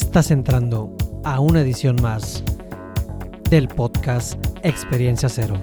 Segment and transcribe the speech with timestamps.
[0.00, 2.44] Estás entrando a una edición más
[3.50, 5.56] del podcast Experiencia Cero.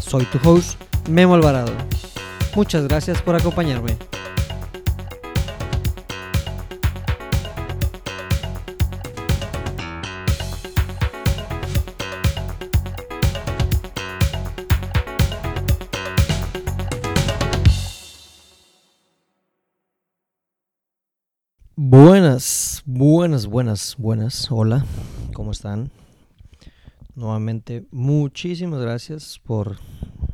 [0.00, 0.76] Soy tu host,
[1.08, 1.70] Memo Alvarado.
[2.56, 3.96] Muchas gracias por acompañarme.
[23.52, 24.50] Buenas, buenas.
[24.50, 24.86] Hola,
[25.34, 25.90] ¿cómo están?
[27.14, 29.76] Nuevamente, muchísimas gracias por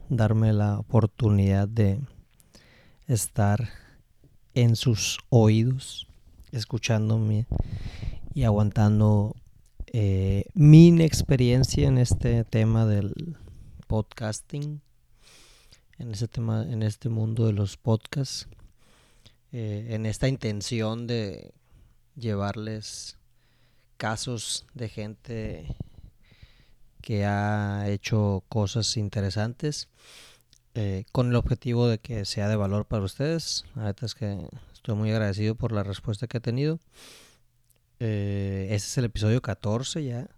[0.08, 1.98] darme la oportunidad de
[3.08, 3.70] estar
[4.54, 6.06] en sus oídos,
[6.52, 7.46] escuchándome
[8.34, 9.34] y aguantando
[9.88, 13.36] eh, mi experiencia en este tema del
[13.88, 14.80] podcasting,
[15.98, 18.47] en este tema, en este mundo de los podcasts.
[19.50, 21.55] Eh, en esta intención de
[22.19, 23.16] llevarles
[23.97, 25.77] casos de gente
[27.00, 29.88] que ha hecho cosas interesantes
[30.75, 33.64] eh, con el objetivo de que sea de valor para ustedes.
[33.75, 36.78] Verdad es que estoy muy agradecido por la respuesta que he tenido.
[38.00, 40.28] Eh, ese es el episodio 14 ya.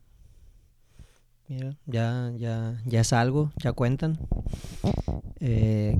[1.48, 4.19] Mira, ya, ya, ya es algo, ya cuentan.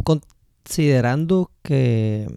[0.05, 2.28] considerando que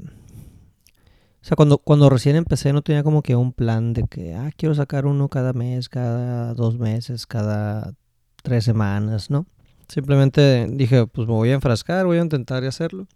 [1.44, 4.50] o sea, cuando, cuando recién empecé no tenía como que un plan de que, ah,
[4.56, 7.96] quiero sacar uno cada mes, cada dos meses, cada
[8.44, 9.46] tres semanas, ¿no?
[9.90, 13.08] Simplemente dije, pues me voy a enfrascar, voy a intentar hacerlo.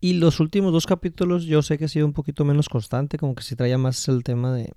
[0.00, 3.36] Y los últimos dos capítulos yo sé que he sido un poquito menos constante, como
[3.36, 4.72] que si traía más el tema de,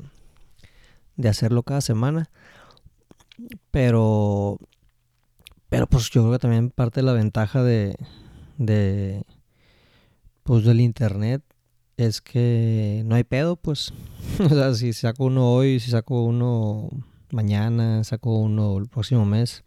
[1.16, 2.30] de hacerlo cada semana.
[3.72, 4.60] Pero,
[5.70, 7.98] pero pues yo creo que también parte de la ventaja de,
[8.60, 9.24] de
[10.44, 11.42] pues del internet
[11.98, 13.94] es que no hay pedo, pues.
[14.40, 16.90] o sea, si saco uno hoy, si saco uno
[17.32, 19.64] mañana, saco uno el próximo mes.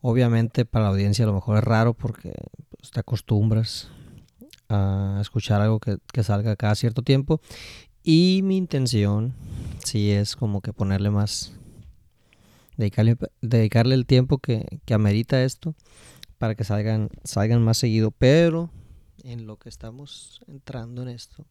[0.00, 2.34] Obviamente para la audiencia a lo mejor es raro porque
[2.70, 3.88] pues, te acostumbras
[4.68, 7.40] a escuchar algo que, salga cada cierto tiempo.
[8.02, 9.34] Y mi intención
[9.82, 11.54] sí es como que ponerle más,
[12.76, 15.74] dedicarle, dedicarle el tiempo que, que amerita esto
[16.36, 18.10] para que salgan, salgan más seguido.
[18.10, 18.70] Pero
[19.24, 21.44] en lo que estamos entrando en esto,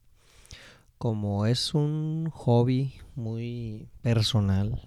[0.98, 4.80] como es un hobby muy personal,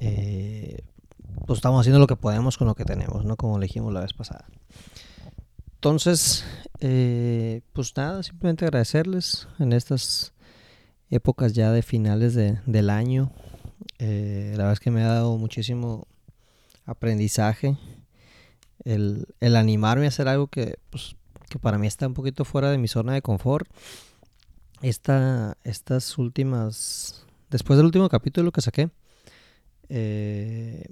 [0.00, 0.82] eh,
[1.46, 3.36] pues estamos haciendo lo que podemos con lo que tenemos, ¿no?
[3.36, 4.46] Como elegimos la vez pasada.
[5.74, 6.44] Entonces,
[6.80, 10.32] eh, pues nada, simplemente agradecerles en estas
[11.10, 13.32] épocas ya de finales del año.
[13.98, 16.06] Eh, la verdad es que me ha dado muchísimo
[16.86, 17.76] aprendizaje
[18.84, 21.16] el, el animarme a hacer algo que pues,
[21.52, 23.68] que para mí está un poquito fuera de mi zona de confort.
[24.80, 28.88] Esta, estas últimas, después del último capítulo que saqué,
[29.90, 30.86] eh,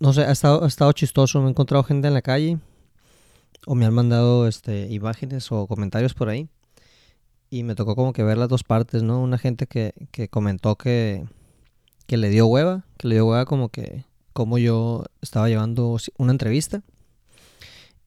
[0.00, 1.40] no sé, ha estado, ha estado chistoso.
[1.40, 2.58] Me he encontrado gente en la calle
[3.66, 6.48] o me han mandado este, imágenes o comentarios por ahí.
[7.50, 9.20] Y me tocó como que ver las dos partes, ¿no?
[9.20, 11.26] Una gente que, que comentó que,
[12.06, 16.32] que le dio hueva, que le dio hueva como que como yo estaba llevando una
[16.32, 16.82] entrevista.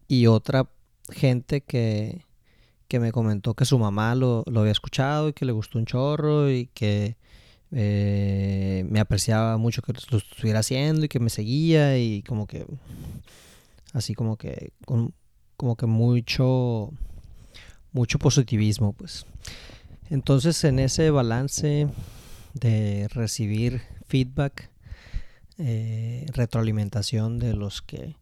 [0.08, 0.68] Y otra
[1.12, 2.26] gente que,
[2.92, 6.68] me comentó que su mamá lo, había escuchado y que le gustó un chorro y
[6.74, 7.18] que
[7.72, 12.66] eh, me apreciaba mucho que lo estuviera haciendo y que me seguía y como que
[13.94, 14.72] así como que
[15.56, 16.92] como que mucho
[17.92, 19.26] mucho positivismo pues.
[20.10, 21.88] Entonces en ese balance
[22.54, 24.70] de recibir feedback
[25.60, 28.16] eh, retroalimentación de los que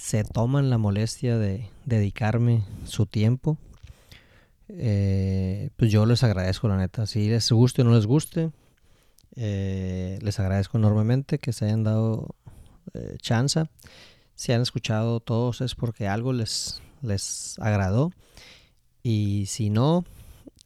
[0.00, 3.58] se toman la molestia de dedicarme su tiempo,
[4.68, 7.06] eh, pues yo les agradezco la neta.
[7.06, 8.50] Si les guste o no les guste,
[9.36, 12.34] eh, les agradezco enormemente que se hayan dado
[12.94, 13.64] eh, chance.
[14.34, 18.10] Si han escuchado todos es porque algo les, les agradó.
[19.02, 20.06] Y si no,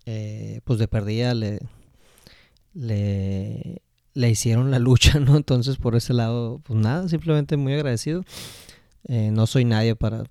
[0.05, 1.59] pues de perdida le,
[2.73, 3.83] le,
[4.13, 5.37] le hicieron la lucha, ¿no?
[5.37, 8.25] Entonces por ese lado, pues nada, simplemente muy agradecido.
[9.07, 10.25] Eh, no soy nadie para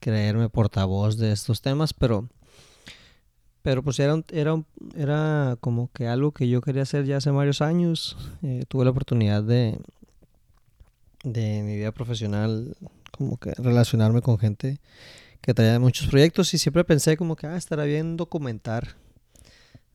[0.00, 2.28] creerme portavoz de estos temas, pero,
[3.62, 4.62] pero pues era, era,
[4.96, 8.16] era como que algo que yo quería hacer ya hace varios años.
[8.42, 9.78] Eh, tuve la oportunidad de,
[11.24, 12.76] de mi vida profesional,
[13.10, 14.78] como que relacionarme con gente
[15.40, 18.96] que traía muchos proyectos y siempre pensé como que, ah, estará bien documentar,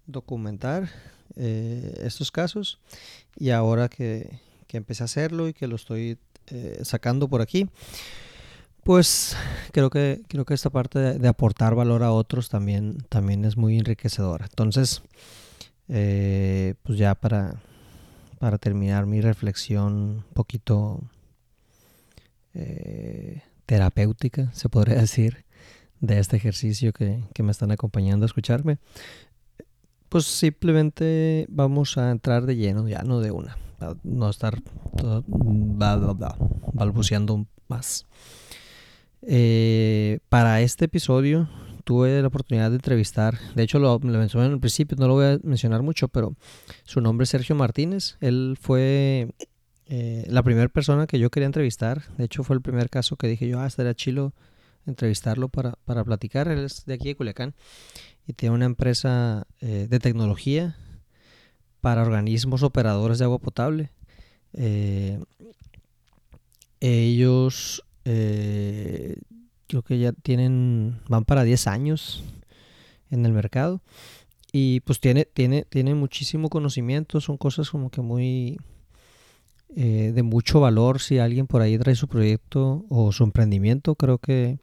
[0.08, 0.90] documentar
[1.36, 2.80] eh, estos casos
[3.36, 6.18] y ahora que, que empecé a hacerlo y que lo estoy
[6.48, 7.68] eh, sacando por aquí,
[8.84, 9.36] Pues
[9.72, 13.78] creo que, creo que esta parte de, aportar valor a otros también, también es muy
[13.80, 14.46] enriquecedora.
[14.46, 15.02] Entonces,
[15.90, 17.56] eh, pues ya para,
[18.40, 21.02] para terminar mi reflexión un poquito
[22.54, 25.46] eh, terapéutica, se podría decir,
[26.00, 28.78] de este ejercicio que, que me están acompañando a escucharme,
[30.10, 33.58] pues simplemente vamos a entrar de lleno, ya no de una,
[34.04, 34.62] no estar
[36.74, 38.06] balbuceando más.
[39.22, 41.50] Eh, para este episodio
[41.84, 45.26] tuve la oportunidad de entrevistar, de hecho lo, mencioné en el principio, no lo voy
[45.26, 46.36] a mencionar mucho, pero
[46.84, 48.18] su nombre es Sergio Martínez.
[48.22, 49.30] Él fue
[49.88, 52.04] eh, la primera persona que yo quería entrevistar.
[52.18, 54.34] De hecho fue el primer caso que dije yo, ah, estaría chilo
[54.86, 56.48] entrevistarlo para, para platicar.
[56.48, 57.54] Él es de aquí de Culiacán
[58.28, 60.76] y tiene una empresa eh, de tecnología
[61.86, 63.92] para organismos operadores de agua potable.
[66.80, 69.18] ellos eh,
[69.68, 72.24] creo que ya tienen, van para 10 años
[73.12, 73.82] en el mercado.
[74.52, 78.58] Y pues tiene, tiene, tiene muchísimo conocimiento, son cosas como que muy
[79.76, 81.00] eh, de mucho valor.
[81.00, 84.58] Si alguien por ahí trae su proyecto o su emprendimiento, creo que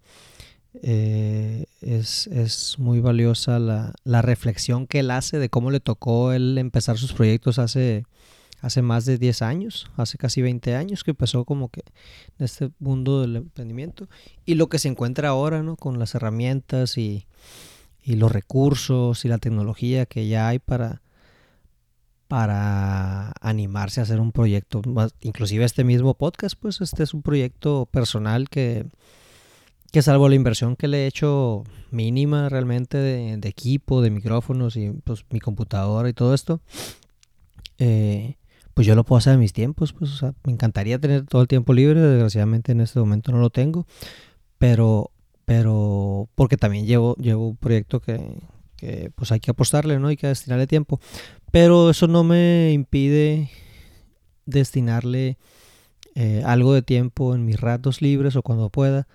[0.83, 6.57] eh, es, muy valiosa la, la, reflexión que él hace de cómo le tocó él
[6.57, 8.05] empezar sus proyectos hace
[8.63, 11.83] hace más de 10 años, hace casi 20 años que empezó como que
[12.39, 14.09] en este mundo del emprendimiento
[14.47, 15.77] y lo que se encuentra ahora, ¿no?
[15.77, 17.27] Con las herramientas y,
[18.05, 21.03] los recursos y la tecnología que ya hay para,
[22.29, 24.81] para animarse a hacer un proyecto.
[25.21, 28.87] Inclusive este mismo podcast, pues este es un proyecto personal que,
[29.93, 34.91] que salvo la inversión que le he hecho mínima realmente de, equipo, de micrófonos y
[34.91, 36.61] pues mi computadora y todo esto,
[37.79, 38.37] eh,
[38.73, 41.75] pues yo lo puedo hacer en mis tiempos, pues, me encantaría tener todo el tiempo
[41.75, 43.87] libre, desgraciadamente en este momento no lo tengo,
[44.57, 45.11] pero,
[45.45, 48.39] pero, porque también llevo, llevo un proyecto que,
[48.77, 50.09] que pues hay que apostarle, ¿no?
[50.09, 51.01] Hay que destinarle tiempo,
[51.51, 53.51] pero eso no me impide
[54.47, 55.37] destinarle
[56.15, 59.07] eh, algo de tiempo en mis ratos libres o cuando pueda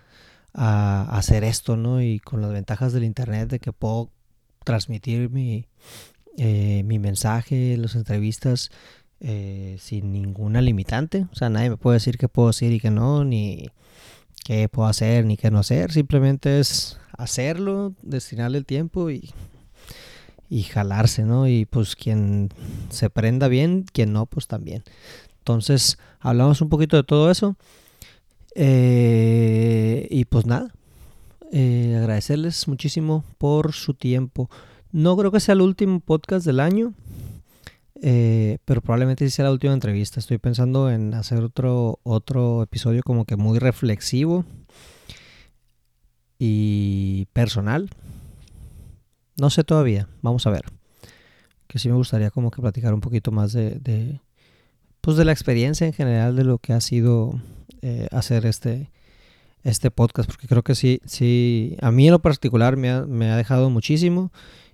[0.57, 2.01] a, hacer esto, ¿no?
[2.01, 4.09] Y con las ventajas del internet de que puedo
[4.65, 5.67] transmitir mi,
[6.35, 8.71] eh, mi mensaje, las entrevistas
[9.21, 11.27] eh, sin ninguna limitante.
[11.31, 13.69] O sea, nadie me puede decir qué puedo decir y qué no, ni
[14.43, 15.91] qué puedo hacer ni qué no hacer.
[15.91, 19.31] Simplemente es hacerlo, destinarle el tiempo y,
[20.49, 21.47] y jalarse, ¿no?
[21.47, 22.49] Y pues quien
[22.89, 24.83] se prenda bien, quien no, pues también.
[25.39, 27.55] Entonces, hablamos un poquito de todo eso.
[28.59, 30.73] Eh, y pues nada,
[31.51, 34.49] eh, agradecerles muchísimo por su tiempo.
[34.91, 36.93] No creo que sea el último podcast del año.
[38.01, 40.19] Eh, pero probablemente sí sea la última entrevista.
[40.19, 44.43] Estoy pensando en hacer otro, otro episodio como que muy reflexivo
[46.39, 47.89] y personal.
[49.39, 50.65] No sé todavía, vamos a ver.
[51.67, 54.19] Que sí me gustaría como que platicar un poquito más de,
[55.07, 57.39] pues de la experiencia en general de lo que ha sido
[57.81, 58.91] eh, hacer este,
[59.63, 63.31] este podcast, porque creo que sí, sí, a mí en lo particular me ha, me
[63.31, 64.33] ha dejado muchísimo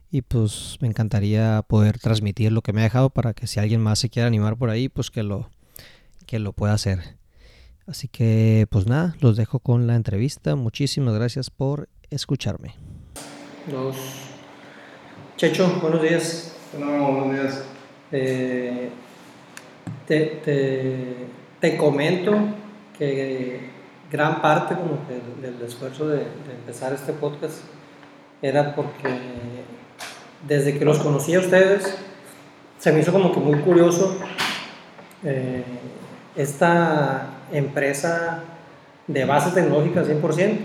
[0.10, 3.80] y pues me encantaría poder transmitir lo que me ha dejado para que si alguien
[3.80, 5.52] más se quiere animar por ahí, pues que lo,
[6.26, 7.16] que lo pueda hacer.
[7.86, 10.56] Así que pues nada, los dejo con la entrevista.
[10.56, 12.74] Muchísimas gracias por escucharme.
[13.70, 13.96] Dos.
[15.38, 16.56] Checho, buenos días.
[16.80, 17.66] No, buenos días.
[18.12, 18.90] Eh,
[20.08, 22.34] te, comento
[22.98, 23.70] que
[24.12, 25.00] gran parte como
[25.42, 27.60] del, esfuerzo de, de empezar este podcast
[28.42, 29.10] era porque
[30.48, 31.98] desde que los conocí a ustedes,
[32.78, 34.18] se me hizo como que muy curioso
[35.24, 35.64] eh,
[36.36, 38.44] esta empresa
[39.08, 40.58] de base tecnológica 100%,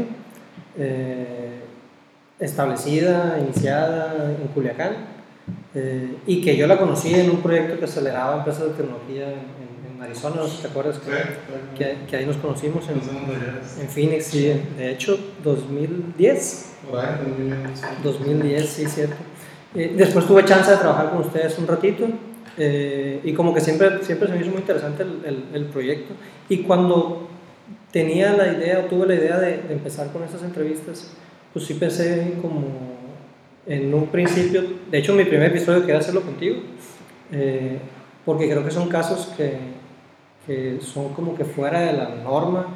[0.78, 1.60] eh,
[2.40, 4.96] establecida, iniciada en Culiacán,
[5.74, 9.68] eh, y que yo la conocí en un proyecto que aceleraba empresas de tecnología en,
[10.00, 11.00] Arizona, no sé si te acuerdas
[11.76, 13.00] que, que, ahí nos conocimos en,
[13.82, 16.76] en Phoenix, sí, de hecho 2010.
[18.04, 19.16] 2010, sí, cierto.
[19.74, 22.06] Eh, después tuve chance de trabajar con ustedes un ratito
[22.56, 26.14] eh, y como que siempre, siempre se me hizo muy interesante el, el, proyecto.
[26.48, 27.28] Y cuando
[27.92, 31.12] tenía la idea, tuve la idea de, empezar con estas entrevistas,
[31.52, 32.97] pues sí pensé como
[33.68, 36.56] en un principio, de hecho mi primer episodio quería hacerlo contigo,
[37.32, 37.78] eh,
[38.24, 39.58] porque creo que son casos que,
[40.46, 42.66] que, son como que fuera de la norma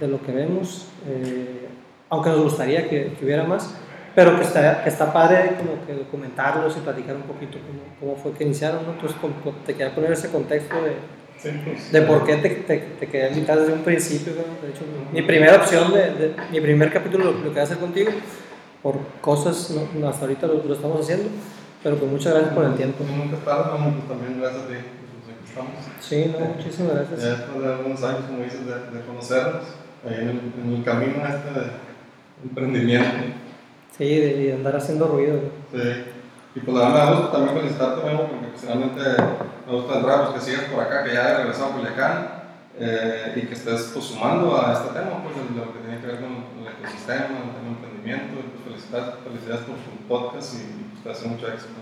[0.00, 0.88] de lo que vemos,
[2.08, 3.76] aunque nos gustaría que, que hubiera más
[4.14, 8.22] pero que está, que está padre como que documentarlos y platicar un poquito cómo, cómo
[8.22, 8.92] fue que iniciaron, ¿no?
[8.92, 9.16] Entonces
[9.66, 11.50] te quería poner ese contexto de,
[11.90, 14.34] de por qué te, te, te quería invitar desde un principio.
[14.34, 18.10] De hecho, mi primera opción, de, mi primer capítulo lo, que voy a hacer contigo,
[18.82, 21.28] por cosas, no, hasta ahorita lo, lo, estamos haciendo,
[21.82, 23.04] pero pues muchas gracias por el tiempo.
[23.04, 24.74] Nunca tarde, pues también gracias a ti.
[24.74, 25.72] Pues aquí estamos.
[26.00, 27.22] Sí, no, muchísimas gracias.
[27.22, 29.64] Ya después de algunos años, como dices, de, de conocernos,
[30.04, 31.66] ahí en el, en el camino este de
[32.42, 33.42] emprendimiento.
[33.96, 35.38] Sí, de, andar haciendo ruido.
[35.72, 36.04] Sí.
[36.54, 39.00] Y pues la verdad me gusta también felicitarte, Memo, porque pues, realmente
[39.66, 42.28] me gusta entrar, pues que sigas por acá, que ya he regresado a Culiacán
[42.78, 46.06] eh, y que estés pues, sumando a este tema, pues de lo que tiene que
[46.06, 48.61] ver con el ecosistema, el tema de emprendimiento.
[48.92, 51.72] Felicidades, por tu podcast y te hace mucho éxito.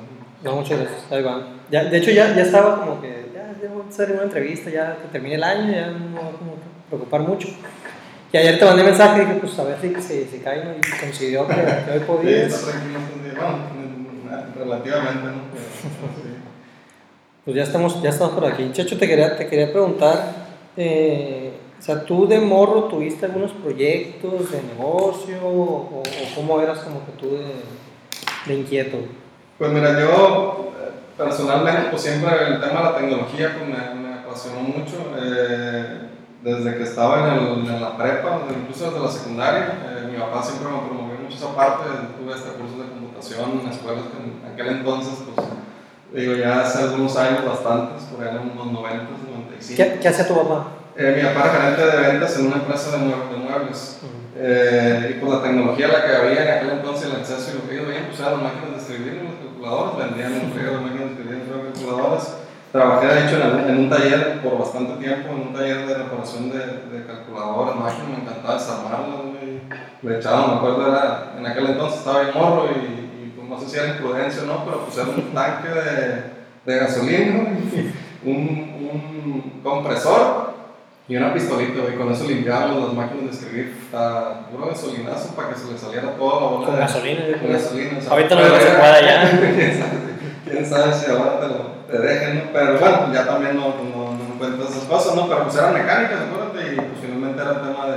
[0.44, 1.10] No, muchas gracias.
[1.10, 1.42] Ahí va.
[1.68, 5.08] Ya, de hecho, ya, ya estaba como que, ya, debo hacer una entrevista, ya que
[5.08, 7.48] termine el año, ya no me voy a preocupar mucho.
[8.32, 10.70] Y ayer te mandé mensaje y dije, pues a ver si se, se cae ¿no?
[10.70, 12.52] y coincidió que, que hoy podías.
[12.54, 12.70] Sí,
[14.56, 15.50] relativamente, ¿no?
[17.44, 18.70] Pues ya estamos, ya estamos por aquí.
[18.72, 20.32] Checho, te quería, te quería preguntar,
[20.76, 26.02] eh, o sea, ¿tú de morro tuviste algunos proyectos de negocio o, o
[26.34, 27.54] cómo eras como que tú de,
[28.44, 28.98] de, inquieto?
[29.56, 34.14] Pues mira, yo eh, personalmente, pues siempre el tema de la tecnología pues me, me
[34.18, 34.96] apasionó mucho.
[35.18, 36.00] Eh,
[36.42, 40.42] desde que estaba en, el, en la prepa, incluso desde la secundaria, eh, mi papá
[40.42, 41.84] siempre me promovió mucho esa parte,
[42.18, 45.46] tuve este curso de computación en escuelas que en aquel entonces, pues,
[46.12, 49.76] digo, ya hace algunos años, bastantes, por ahí en unos 90, 95.
[49.76, 50.79] ¿Qué, qué hacía tu papá?
[50.96, 54.00] Eh, mi papá era gerente de ventas en una empresa de, muebles.
[54.36, 57.68] eh, y pues la tecnología la que había en aquel entonces, el acceso y lo
[57.68, 60.82] que ellos veían, pues eran las máquinas de escribir, los calculadores, vendían en frío las
[60.82, 62.24] máquinas de escribir, los calculadores
[62.72, 63.36] Trabajé de hecho
[63.68, 68.08] en, un taller por bastante tiempo, en un taller de reparación de, de calculadoras, máquinas,
[68.08, 69.18] me encantaba desarmarlas,
[70.02, 73.60] le echaba, me acuerdo, era, en aquel entonces estaba bien morro y, y pues, no
[73.60, 77.40] sé si era imprudencia o no, pero pues era un tanque de, de gasolina,
[78.24, 78.40] un,
[78.92, 80.54] un compresor
[81.10, 85.48] y una pistolita, y con eso limpiábamos las máquinas de escribir a puro gasolinazo para
[85.48, 86.66] que se le saliera toda la bola.
[86.66, 87.98] Con gasolina, con gasolina.
[88.08, 89.30] Ahorita no se puede ya.
[90.48, 92.42] Quién sabe si ahora te lo te dejen, ¿no?
[92.52, 95.26] Pero bueno, ya también no, no, no encuentras esas cosas, ¿no?
[95.26, 97.96] Pero pues eran mecánicas, acuérdate, y pues finalmente era tema de,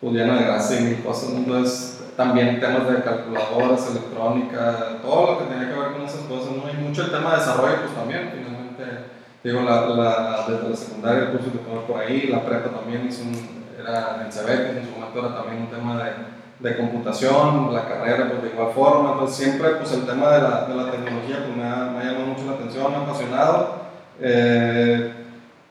[0.00, 1.38] pues lleno de grasa y mil cosas, ¿no?
[1.40, 6.52] Entonces también temas de calculadoras, electrónica, todo lo que tenía que ver con esas cosas,
[6.56, 6.64] ¿no?
[6.70, 9.17] Y mucho el tema de desarrollo, pues también, finalmente,
[9.50, 13.06] digo, la, la, desde la secundaria, el curso que tomé por ahí, la prepa también
[13.06, 13.34] hizo un,
[13.80, 17.86] era en CB, que en su momento era también un tema de de computación, la
[17.86, 21.44] carrera pues de igual forma, entonces siempre pues el tema de la, de la tecnología
[21.44, 23.78] pues me ha, me ha, llamado mucho la atención, me ha apasionado.
[24.20, 25.12] Eh,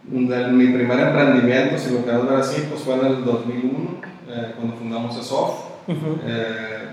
[0.03, 4.53] de, mi primer emprendimiento, si lo quieres ver así, pues fue en el 2001, eh,
[4.55, 5.65] cuando fundamos ESOF.
[5.87, 6.19] Uh -huh.
[6.25, 6.89] eh,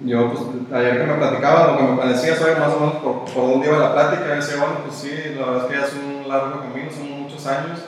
[0.00, 3.24] yo, pues, ayer que me platicaba, lo que me parecía, soy más o menos por,
[3.24, 5.94] por dónde iba la plática, decía, bueno, pues sí, la verdad es que ya es
[5.94, 7.78] un largo camino, son muchos años.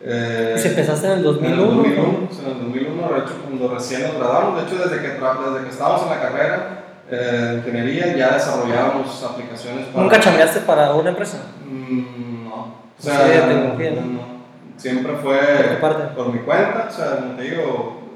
[0.00, 1.62] Eh, ¿Y si empezaste en el 2001?
[1.62, 5.02] En el 2001, en el 2001, de hecho, cuando recién nos graduamos, de hecho, desde
[5.02, 10.02] que, desde que estábamos en la carrera eh, de ingeniería, ya desarrollábamos aplicaciones para.
[10.04, 11.38] ¿Nunca cambiaste para una empresa?
[11.68, 12.54] Mm, no.
[12.54, 14.38] O sea, sí, tecnología, no, no.
[14.76, 15.38] Siempre fue
[15.80, 18.07] ¿Por, por mi cuenta, o sea, como te digo,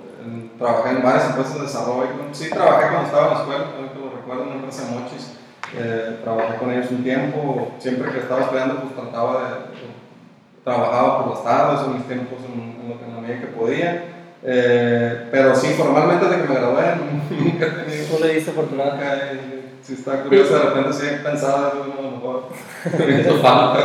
[0.59, 2.11] trabajé en varias empresas de desarrollo.
[2.33, 5.39] Sí, trabajé cuando estaba en la escuela, que lo recuerdo, en una empresa de mochis.
[5.79, 11.35] Eh, trabajé con ellos un tiempo, siempre que estaba estudiando, pues trataba de, trabajaba por
[11.35, 14.05] las tardes en mis tiempos en, en lo que en la medida que podía.
[14.45, 16.83] Eh, pero sí, formalmente desde que me gradué,
[17.31, 18.07] nunca he tenido.
[18.07, 18.99] ¿Tú le diste oportunidad?
[19.01, 22.49] Eh, si está curioso, de repente sí he pensado, a lo mejor.
[23.43, 23.85] falta,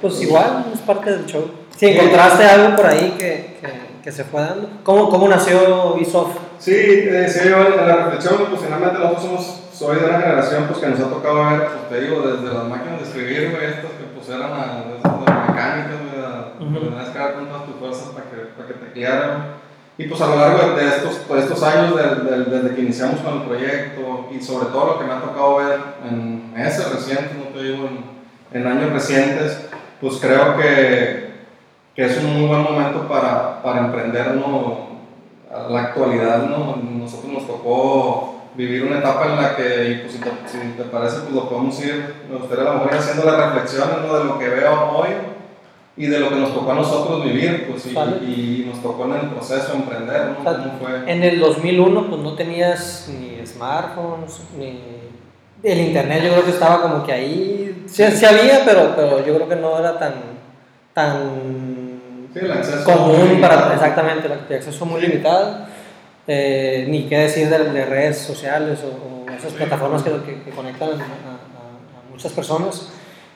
[0.00, 1.50] Pues igual, es parte del show.
[1.76, 4.68] Si encontraste algo por ahí que, que, que, se fue dando.
[4.82, 6.36] ¿Cómo, cómo nació Isof?
[6.58, 10.64] Sí, eh, sí, yo en la reflexión, pues finalmente nosotros somos, soy de una generación
[10.68, 13.90] pues, que nos ha tocado ver, pues te digo, desde las máquinas de escribir, estas
[13.92, 15.14] que pues eran a, desde
[15.48, 16.46] mecánicas, ¿verdad?
[16.60, 16.88] Uh -huh.
[16.90, 19.64] tenías que dar con todas tus fuerzas para que, para que te guiaran.
[19.96, 23.20] Y pues a lo largo de estos, de estos años, de, de, desde que iniciamos
[23.20, 27.32] con el proyecto y sobre todo lo que me ha tocado ver en meses recientes,
[27.36, 29.66] no te digo en, en años recientes,
[30.00, 31.23] pues creo que,
[31.94, 34.88] que, es un muy buen momento para, para emprender ¿no?
[35.52, 36.48] a la actualidad.
[36.48, 36.76] ¿no?
[36.76, 41.20] Nosotros nos tocó vivir una etapa en la que, pues, si, te, si te parece,
[41.20, 44.18] pues lo podemos ir, me gustaría a lo mejor haciendo las reflexiones ¿no?
[44.18, 45.08] de lo que veo hoy
[45.96, 49.14] y de lo que nos tocó a nosotros vivir, pues, y, y nos tocó en
[49.14, 50.44] el proceso de emprender, ¿no?
[50.44, 51.10] ¿Cómo fue?
[51.10, 54.80] En el 2001, pues no tenías ni smartphones, ni
[55.62, 59.34] el internet, yo creo que estaba como que ahí, sí, sí había, pero, pero yo
[59.36, 60.14] creo que no era tan,
[60.92, 61.63] tan
[62.34, 65.66] sí, el acceso común para, exactamente, el acceso muy limitado.
[66.26, 70.50] Eh, ni qué decir de, de redes sociales o, o esas plataformas que, que, que
[70.52, 72.88] conectan a, a, a, muchas personas.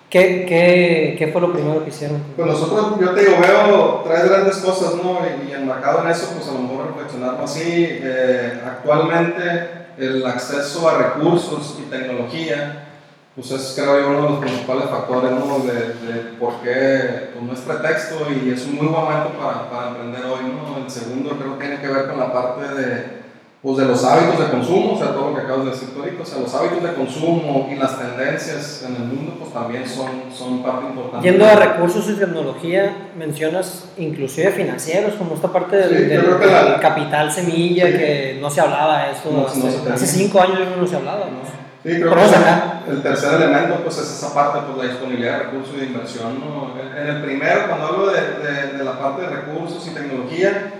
[0.08, 2.22] ¿Qué, qué, ¿Qué, fue lo primero que hicieron?
[2.34, 5.18] Pues nosotros, yo te digo, veo tres grandes cosas, ¿no?
[5.46, 7.86] Y, enmarcado en eso, pues a lo mejor reflexionarlo así.
[7.90, 9.42] Eh, actualmente,
[9.98, 12.87] el acceso a recursos y tecnología,
[13.38, 15.60] pues es creo yo uno de los principales factores, ¿no?
[15.60, 19.70] De, de por qué pues no es pretexto y es un muy buen momento para,
[19.70, 20.84] para emprender hoy, ¿no?
[20.84, 23.18] El segundo creo que tiene que ver con la parte de
[23.62, 26.22] pues de los hábitos de consumo, o sea, todo lo que acabas de decir ahorita,
[26.22, 30.32] o sea, los hábitos de consumo y las tendencias en el mundo, pues también son,
[30.32, 31.28] son parte importante.
[31.28, 38.38] Yendo a recursos y tecnología, mencionas inclusive financieros, como esta parte del, capital semilla, que
[38.40, 39.46] no se hablaba eso,
[39.92, 41.67] hace, cinco años no se hablaba, ¿no?
[41.82, 45.74] Sí, creo que el tercer elemento pues es esa parte, pues la disponibilidad de recursos
[45.76, 46.40] y de inversión.
[46.40, 46.72] ¿no?
[46.80, 50.72] En el primero, cuando hablo de, de, de la parte de recursos y tecnología,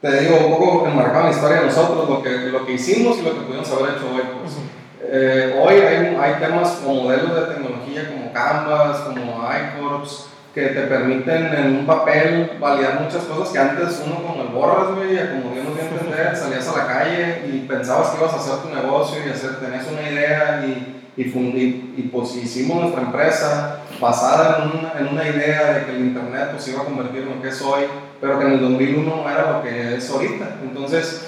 [0.00, 3.18] te digo un poco enmarcado en la historia de nosotros, lo que, lo que hicimos
[3.18, 4.22] y lo que pudimos haber hecho hoy.
[4.42, 4.54] Pues.
[5.00, 10.82] Eh, hoy hay, hay, temas como modelos de tecnología como Canvas, como iCorps, que te
[10.82, 15.52] permiten en un papel validar muchas cosas que antes uno con el borras, güey, como
[15.52, 19.18] Dios nos entender, salías a la calle y pensabas que ibas a hacer tu negocio
[19.26, 24.80] y hacer, tenías una idea y y, y, y, pues hicimos nuestra empresa basada en
[24.80, 27.50] una, en una, idea de que el Internet pues iba a convertir en lo que
[27.50, 27.84] es hoy,
[28.20, 30.56] pero que en el 2001 no era lo que es ahorita.
[30.64, 31.23] Entonces,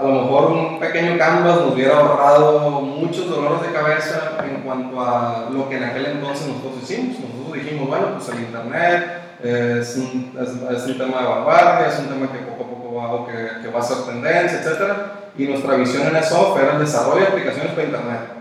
[0.00, 4.98] a lo mejor un pequeño canvas nos hubiera ahorrado muchos dolores de cabeza en cuanto
[4.98, 7.18] a lo que en aquel entonces nosotros hicimos.
[7.20, 12.38] Nosotros dijimos, bueno, pues el Internet es un, tema de vanguardia, es un tema que
[12.38, 14.92] poco a poco va, que va a ser tendencia, etc.
[15.36, 18.39] Y nuestra visión en eso era el desarrollo de aplicaciones para Internet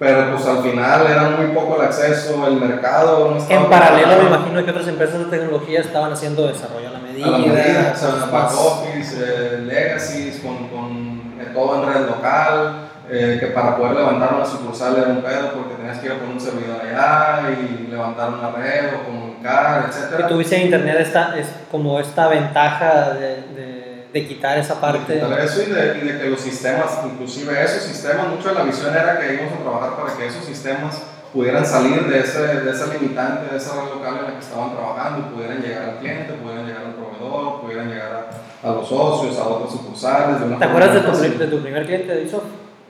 [0.00, 3.60] pero pues al final era muy poco el acceso, el mercado no estaba...
[3.60, 7.26] En paralelo me imagino que otras empresas de tecnología estaban haciendo desarrollo a la medida.
[7.26, 12.06] A la medida, o sea, back office, eh, legacies, con, con eh, todo en red
[12.06, 16.12] local, eh, que para poder levantar una sucursal era un pedo porque tenías que ir
[16.12, 20.26] a poner un servidor allá y levantar una red o comunicar, etc.
[20.26, 23.79] Tuviste en internet esta, es como esta ventaja de de
[24.12, 25.14] quitar esa parte.
[25.14, 28.54] De quitar eso y de, y de, que los sistemas, inclusive esos sistemas, mucho de
[28.54, 32.40] la visión era que íbamos a trabajar para que esos sistemas pudieran salir de, ese,
[32.40, 35.98] de esa limitante, de esa red local en la que estaban trabajando, pudieran llegar al
[35.98, 38.30] cliente, pudieran llegar al proveedor, pudieran llegar
[38.62, 40.58] a, a los socios, a otros sucursales.
[40.58, 42.42] ¿Te acuerdas de tu, de tu, primer cliente de ISO?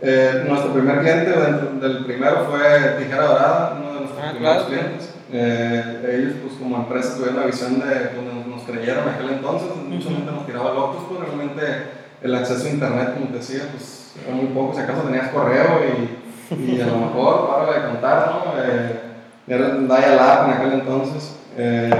[0.03, 5.10] Eh, nuestro primer cliente del primero fue Tijera Dorada, uno de nuestros ah, primeros clientes.
[5.33, 9.69] Eh, ellos, pues como empresa, tuvieron la visión de, pues, nos, creyeron en aquel entonces,
[9.89, 11.63] mucha gente nos tiraba locos, pues realmente
[12.21, 15.81] el acceso a internet, como te decía, pues era muy poco, si acaso tenías correo
[15.85, 18.63] y, y a lo mejor, para de contar, ¿no?
[18.63, 19.01] Eh,
[19.47, 21.37] era dial-up en aquel entonces.
[21.57, 21.91] Eh,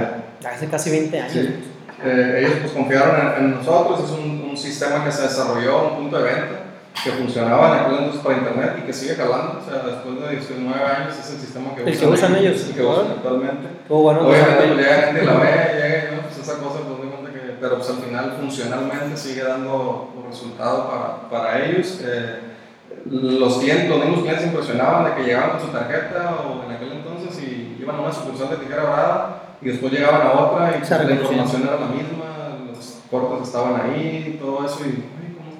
[0.45, 1.33] Hace casi 20 años.
[1.33, 1.63] Sí.
[2.03, 5.95] Eh, ellos pues confiaron en, en nosotros, es un, un, sistema que se desarrolló, un
[5.97, 6.60] punto de venta
[7.03, 10.35] que funcionaba en aquel entonces para internet y que sigue calando, o sea, después de
[10.37, 13.67] 19 años es el sistema que, el usan, que usan ellos, el que usan actualmente.
[13.89, 16.21] bueno, Obviamente pues, llega gente la ve, llega, ¿no?
[16.21, 21.65] pues esa cosa, pues, que, pero pues al final funcionalmente sigue dando resultado para, para
[21.65, 21.99] ellos.
[22.03, 22.39] Eh,
[23.05, 26.91] los clientes, los mismos clientes impresionaban de que llegaban con su tarjeta o en aquel
[26.91, 31.05] entonces y iban a una sucursal de tijera dorada y después llegaban a otra y
[31.05, 35.03] la información era la misma, los cortes estaban ahí, todo eso y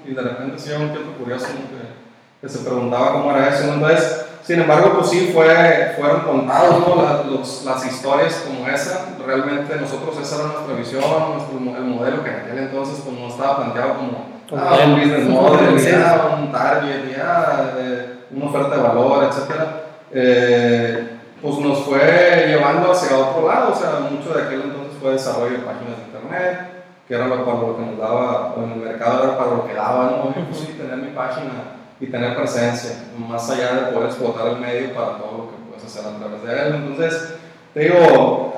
[0.05, 3.73] y de repente sí un tipo curioso que, que, se preguntaba cómo era eso.
[3.73, 7.03] Entonces, sin embargo, pues sí fue, fueron contados ¿no?
[7.03, 9.07] las, los, las historias como esa.
[9.25, 13.27] Realmente nosotros esa era nuestra visión, nuestro, el modelo que en aquel entonces pues, no
[13.27, 14.25] estaba planteado como
[14.57, 19.55] ah, un business model, ya, un target, ya, eh, una oferta de valor, etc.
[20.11, 25.13] Eh, pues nos fue llevando hacia otro lado, o sea, mucho de aquel entonces fue
[25.13, 26.80] desarrollo de páginas de internet,
[27.11, 30.11] que era para lo que nos daba, en el mercado era para lo que daba,
[30.11, 30.33] ¿no?
[30.33, 31.51] Pues sí, tener mi página
[31.99, 35.83] y tener presencia, más allá de poder explotar el medio para todo lo que puedes
[35.83, 36.75] hacer a través de él.
[36.75, 37.33] Entonces,
[37.73, 38.55] te digo,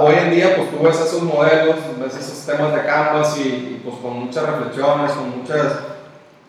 [0.00, 3.96] hoy en día pues tú ves esos modelos, ves esos temas de Canvas y, pues
[3.96, 5.80] con muchas reflexiones, con muchas,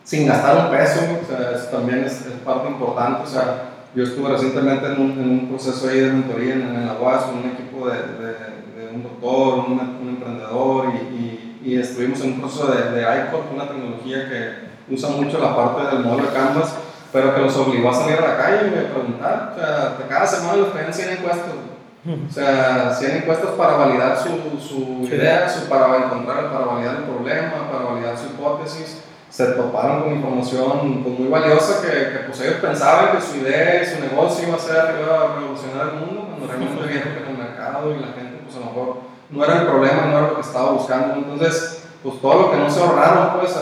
[0.04, 3.62] sin gastar un peso, o sea, eso también es, parte importante, o sea,
[3.96, 7.24] yo estuve recientemente en un, en un proceso ahí de mentoría en, en la UAS
[7.24, 8.58] con un equipo de, de,
[8.94, 11.07] un doctor, un, un emprendedor y
[11.68, 15.94] y estuvimos en un proceso de, de ICOR, una tecnología que usa mucho la parte
[15.94, 16.76] del modelo de Canvas,
[17.12, 19.52] pero que los obligó a salir a la calle y a preguntar.
[19.54, 21.52] O sea, cada semana les pedían 100 encuestas.
[22.06, 27.02] O sea, 100 encuestas para validar su, su idea, su, para encontrar, para validar el
[27.02, 29.02] problema, para validar su hipótesis.
[29.28, 33.82] Se toparon con información pues, muy valiosa que, que pues, ellos pensaban que su idea
[33.82, 37.30] y su negocio iba a ser, iba a revolucionar el mundo, cuando realmente vieron que
[37.30, 40.28] el mercado y la gente, pues a lo mejor no era el problema, no era
[40.28, 41.14] lo que estaba buscando.
[41.14, 43.54] Entonces, pues todo lo que no se ahorraron, pues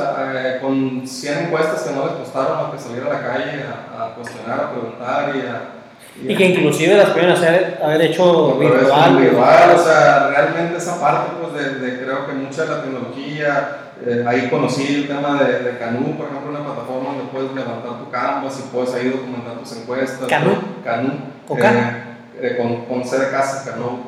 [0.61, 3.65] con 100 encuestas que no les costaron a que salir a la calle
[3.99, 5.73] a, cuestionar, a preguntar y a...
[6.19, 9.17] Y, que inclusive las pueden hacer, haber hecho virtual.
[9.19, 9.75] virtual.
[9.75, 14.25] O sea, realmente esa parte pues, de, de creo que mucha de la tecnología, eh,
[14.27, 18.11] ahí conocí el tema de, de Canú, por ejemplo, una plataforma donde puedes levantar tu
[18.11, 20.29] canvas y puedes ahí documentar tus encuestas.
[20.29, 20.53] ¿Canú?
[20.85, 21.13] Canú.
[21.57, 22.03] Eh,
[22.41, 24.06] eh, con, con C de casa, Canú.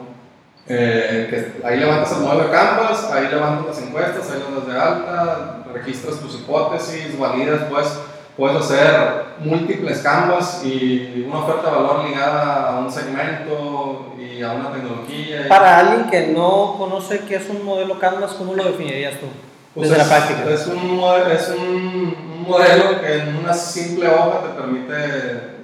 [0.68, 5.62] Que ahí levantas el modelo de Canvas, ahí levantas las encuestas, ahí las de alta,
[5.72, 7.98] registras tus hipótesis, validas, pues
[8.36, 14.52] puedes hacer múltiples canvas y una oferta de valor ligada a un segmento y a
[14.52, 15.48] una tecnología.
[15.48, 19.26] Para alguien que no conoce qué es un modelo canvas, ¿cómo lo definirías tú?
[19.74, 20.50] Pues desde la práctica.
[20.50, 21.02] Es un,
[21.32, 25.58] es un modelo que en una simple hoja te permite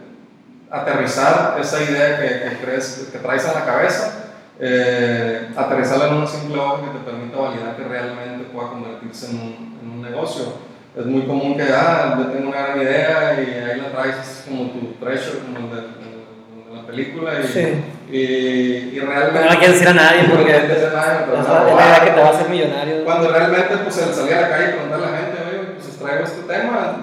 [0.70, 4.23] aterrizar esa idea que, que crees, que traes en la cabeza,
[4.66, 9.36] eh, aterrizarla en una simple hoja que te permita validar que realmente pueda convertirse en
[9.36, 13.50] un, en un negocio es muy común que, ah, yo tengo una gran idea y
[13.50, 15.82] ahí la traes como tu treasure, como el de,
[16.72, 17.32] la película.
[17.40, 17.84] Y, sí.
[18.12, 19.40] y, y, realmente.
[19.40, 20.52] No la quieres decir a nadie porque.
[20.52, 21.40] No decir a nadie, pero.
[21.40, 23.04] Es la idea que te va a hacer millonario.
[23.04, 25.98] Cuando realmente, pues, el salir a la calle y preguntarle a la gente, oye, pues
[25.98, 26.96] traigo este tema.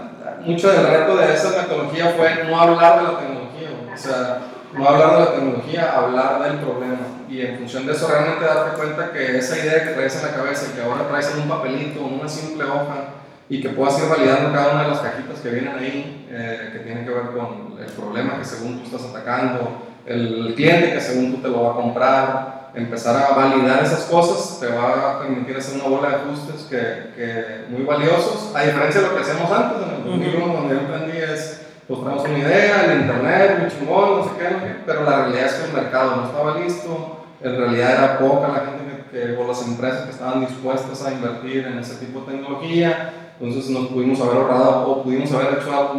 [0.45, 4.39] Mucho del reto de esa metodología fue no hablar de la tecnología, o sea,
[4.73, 6.99] no hablar de la tecnología, hablar del problema.
[7.29, 10.35] Y en función de eso, realmente darte cuenta que esa idea que traes en la
[10.35, 13.99] cabeza y que ahora traes en un papelito, en una simple hoja, y que puedas
[13.99, 17.31] ir validando cada una de las cajitas que vienen ahí, eh, que tienen que ver
[17.35, 21.63] con el problema que según tú estás atacando, el, cliente que según tú te lo
[21.63, 26.09] va a comprar, empezar a validar esas cosas te va a permitir hacer una bola
[26.09, 30.03] de ajustes que, que muy valiosos, a diferencia de lo que hacíamos antes, en el
[30.05, 31.60] 2001, donde yo emprendí es,
[31.91, 35.53] pues traemos una idea, el internet, muy chingón, no sé qué, pero la realidad es
[35.55, 39.67] que el mercado no estaba listo, en realidad era poca la gente que, o las
[39.67, 44.37] empresas que estaban dispuestas a invertir en ese tipo de tecnología, entonces nos pudimos haber
[44.37, 45.95] ahorrado o pudimos haber hecho algo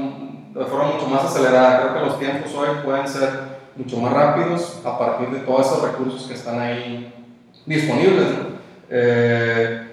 [0.54, 1.82] de forma mucho más acelerada.
[1.82, 3.28] Creo que los tiempos hoy pueden ser
[3.76, 7.12] mucho más rápidos a partir de todos esos recursos que están ahí
[7.66, 8.28] disponibles.
[8.88, 9.91] Eh,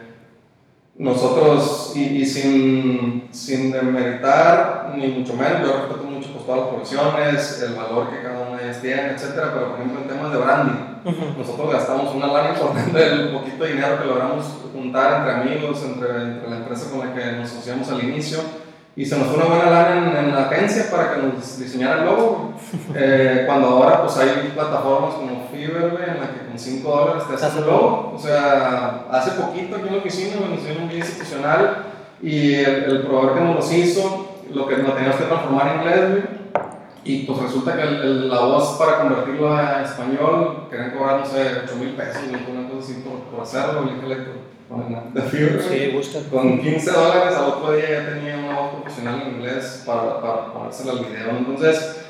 [1.00, 7.64] nosotros, y, sin, sin demeritar, ni mucho menos, yo respeto mucho pues, todas las profesiones,
[7.66, 9.32] el valor que cada una de ellas tiene, etc.
[9.34, 13.98] Pero, por ejemplo, en temas de branding, nosotros gastamos una lana importante del poquito dinero
[14.02, 18.04] que logramos juntar entre amigos, entre, entre, la empresa con la que nos asociamos al
[18.04, 18.40] inicio,
[19.00, 22.06] y se nos fue una buena lana en, la agencia para que nos diseñara el
[22.06, 22.54] logo.
[22.94, 27.34] Eh, cuando ahora pues hay plataformas como Fiverr, en la que con 5 dólares te
[27.36, 28.12] haces el logo.
[28.14, 31.86] O sea, hace poquito aquí en la oficina nos hicieron un guía institucional
[32.22, 36.24] y el, proveedor que nos los hizo, lo que nos teníamos que transformar en inglés,
[37.06, 41.76] y pues resulta que la voz para convertirlo a español querían cobrar, no sé, 8
[41.78, 45.62] mil pesos, una cosa así por, por hacerlo, y dije, de Fiverr.
[45.64, 50.22] Sí, Con 15 dólares al otro día ya tenía una voz profesional en inglés para,
[50.22, 51.30] para ponérsela al video.
[51.38, 52.06] Entonces,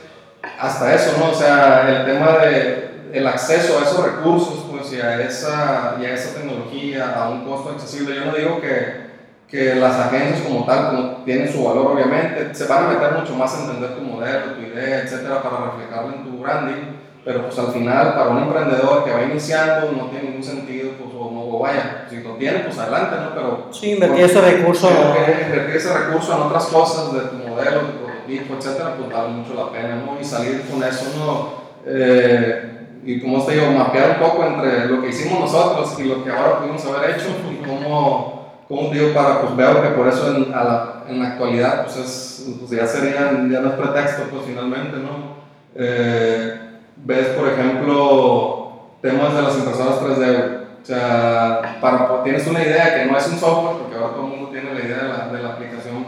[0.59, 1.31] hasta eso, ¿no?
[1.31, 6.05] O sea, el tema de el acceso a esos recursos, pues, y a esa, y
[6.05, 8.15] a esa tecnología a un costo accesible.
[8.15, 9.09] Yo no digo que,
[9.47, 13.35] que las agencias como tal como tienen su valor, obviamente, se van a meter mucho
[13.35, 16.98] más a entender tu modelo, tu idea, etcétera, para reflejarlo en tu branding.
[17.25, 21.09] Pero pues al final, para un emprendedor que va iniciando, no tiene ningún sentido pues,
[21.13, 23.29] o vaya, si lo tiene, pues adelante, ¿no?
[23.35, 23.67] Pero.
[23.71, 24.89] Sí, invertir ese recurso.
[24.89, 29.53] Invertir ese recurso en otras cosas de tu modelo, tu prototipo, etcétera, pues vale mucho
[29.53, 30.19] la pena, ¿no?
[30.19, 31.59] Y salir con eso, ¿no?
[31.85, 36.23] Eh, y como te digo, mapear un poco entre lo que hicimos nosotros y lo
[36.23, 40.35] que ahora pudimos haber hecho y cómo, cómo digo, para, pues veo que por eso
[40.35, 44.43] en, la, en la actualidad, pues, es, pues ya serían, ya no es pretexto, pues
[44.45, 45.39] finalmente, ¿no?
[45.75, 46.68] Eh,
[47.05, 53.11] ves, por ejemplo, temas de las impresoras 3D, o sea, para, tienes una idea que
[53.11, 55.43] no es un software, porque ahora todo el mundo tiene la idea de la, de
[55.43, 56.05] la aplicación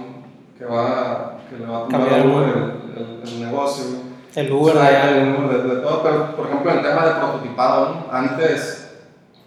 [0.57, 3.85] que, va, que le va a tomar el, el, el, negocio.
[4.35, 8.91] El Uber, el de, todo, pero por ejemplo, el tema de prototipado, antes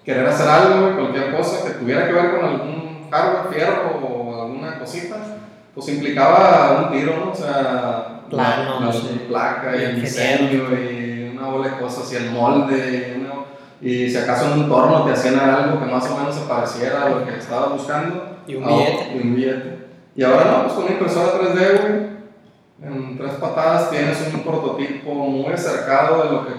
[0.05, 4.79] querer hacer algo, cualquier cosa que tuviera que ver con algún hardware, fierro o alguna
[4.79, 5.17] cosita,
[5.75, 7.33] pues implicaba un tiro, ¿no?
[7.33, 11.14] O sea, Plano, la, placa y el diseño y
[11.45, 13.17] una bola de cosas y el molde.
[13.21, 13.25] Y
[13.85, 17.05] y si acaso en un torno te hacían algo que más o menos se pareciera
[17.05, 18.39] a lo que estabas buscando.
[18.47, 19.13] Y un billete.
[19.15, 19.79] y un billete.
[20.17, 22.15] Y ahora no, pues con una impresora 3D, güey,
[22.83, 26.53] en tres patadas tienes un prototipo muy acercado de lo que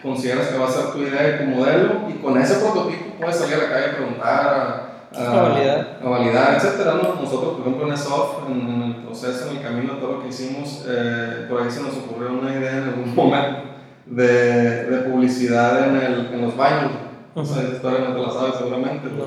[0.00, 3.36] consideras que va a ser tu idea y tu modelo, y con ese prototipo puedes
[3.36, 7.20] salir a la calle a preguntar, a, a, validar, a validar etcétera, ¿no?
[7.20, 10.28] Nosotros, por ejemplo, en ESOF, en, en, el proceso, en el camino, todo lo que
[10.28, 13.69] hicimos, eh, por ahí se nos ocurrió una idea en algún momento
[14.10, 16.92] de, de publicidad en, el, en, los baños.
[17.34, 17.44] Uh -huh.
[17.44, 19.08] Esa historia no te la sabes seguramente.
[19.08, 19.24] No.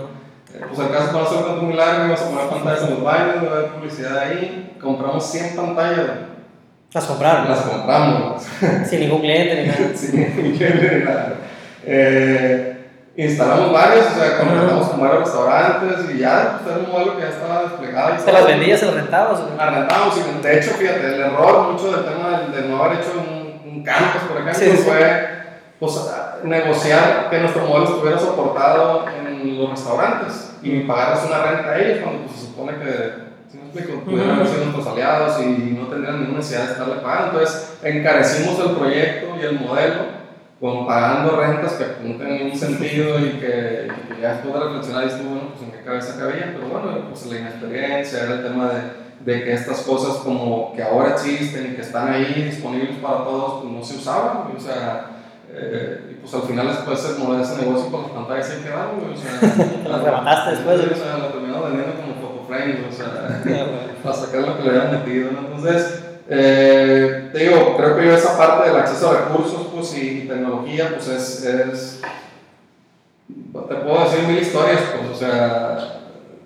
[0.54, 3.36] Eh, pues el caso para hacer un milagro, vamos a poner pantallas en los baños,
[3.44, 4.78] va a haber publicidad ahí.
[4.80, 6.08] Compramos 100 pantallas.
[6.94, 7.50] Las compraron.
[7.50, 8.44] Las compramos.
[8.86, 9.92] Sin ningún cliente ni nada.
[9.96, 11.34] Sin ningún cliente ni nada.
[11.86, 12.74] Eh,
[13.16, 17.24] instalamos varios, o sea, contratamos como varios restaurantes y ya, pues era un modelo que
[17.24, 18.20] ya estaba desplegado.
[18.20, 19.40] ¿Se las vendías, se las rentabas?
[19.58, 23.12] Las rentábamos y de hecho, fíjate, el error mucho del tema de, no haber hecho
[23.18, 23.43] un,
[23.74, 25.30] un campus, por ejemplo, fue
[25.80, 26.00] pues,
[26.44, 32.00] negociar que nuestro modelo estuviera soportado en los restaurantes y pagarles una renta a ellos
[32.04, 35.88] cuando pues, se supone que si me explico, pudieran haber sido nuestros aliados y no
[35.88, 37.40] tendrían ninguna necesidad de estarle pagando.
[37.40, 40.24] Entonces, encarecimos el proyecto y el modelo
[40.60, 45.08] con pagando rentas que no tenían ningún sentido y que, ya después de reflexionar y
[45.08, 48.70] estuvo, bueno, pues en qué cabeza cabía, pero bueno, pues la inexperiencia, era el tema
[48.70, 53.24] de, de, que estas cosas como que ahora existen y que están ahí disponibles para
[53.24, 55.12] todos, pues no se usaban, o sea,
[55.52, 59.14] eh, y pues al final después se mover ese negocio con las pantallas se quedaron,
[59.14, 63.44] o sea, las remataste después, o sea, lo terminó vendiendo como photoframes, o sea,
[64.04, 65.40] para sacar lo que le habían metido, ¿no?
[65.40, 70.22] entonces eh, te digo, creo que yo esa parte del acceso a recursos pues, y,
[70.28, 72.02] tecnología, pues es, es,
[73.28, 75.93] te puedo decir mil historias, pues, o sea,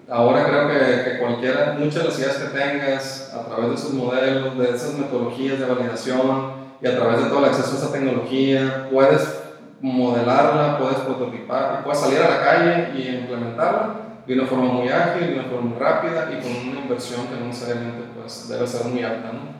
[0.10, 3.94] ahora creo que, que cualquiera, muchas de las ideas que tengas a través de esos
[3.94, 7.92] modelos, de esas metodologías de validación y a través de todo el acceso a esa
[7.92, 9.42] tecnología, puedes
[9.82, 15.28] modelarla, puedes prototipar, puedes salir a la calle y implementarla de una forma muy ágil,
[15.28, 18.86] de una forma muy rápida y con una inversión que no necesariamente pues, debe ser
[18.88, 19.32] muy alta.
[19.32, 19.58] ¿no?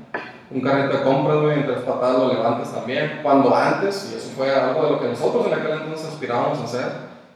[0.50, 3.20] Un carrito de compras, güey, en tres patadas lo levantas también.
[3.22, 6.64] Cuando antes, y eso fue algo de lo que nosotros en aquel entonces aspirábamos a
[6.64, 6.86] hacer,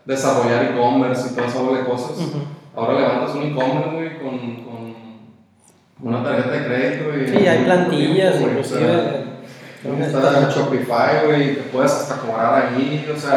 [0.06, 2.18] desarrollar e-commerce y todo eso de cosas.
[2.76, 4.96] Ahora levantas un e-commerce, con, con,
[6.02, 7.18] una tarjeta de crédito.
[7.18, 9.32] Y, sí, hay plantillas, inclusive.
[10.00, 13.36] Está Shopify, güey, que puedes hasta cobrar ahí, o sea,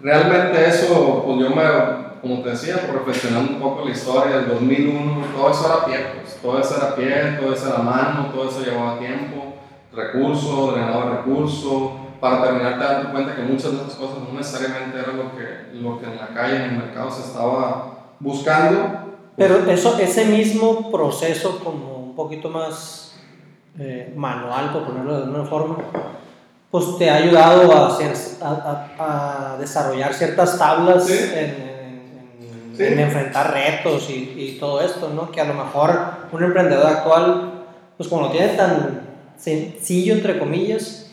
[0.00, 5.26] realmente eso, pues yo me como te decía, reflexionando un poco la historia del 2001,
[5.36, 8.64] todo eso era pie, pues, todo eso era pie, todo eso era mano, todo eso
[8.64, 9.54] llevaba tiempo,
[9.94, 11.90] recursos, drenado de recursos,
[12.20, 15.78] para terminar te das cuenta que muchas de esas cosas no necesariamente era lo que,
[15.78, 19.06] lo que en la calle, en el mercado se estaba buscando.
[19.36, 23.16] Pero eso, ese mismo proceso como un poquito más
[23.78, 25.76] eh, manual, por ponerlo de alguna forma,
[26.70, 31.66] pues te ha ayudado a, hacer, a, a, desarrollar ciertas tablas en
[32.78, 35.30] en enfrentar retos y, y, todo esto, ¿no?
[35.30, 35.98] Que a lo mejor
[36.32, 37.64] un emprendedor actual,
[37.96, 39.00] pues como lo tiene tan
[39.36, 41.05] sencillo, entre comillas,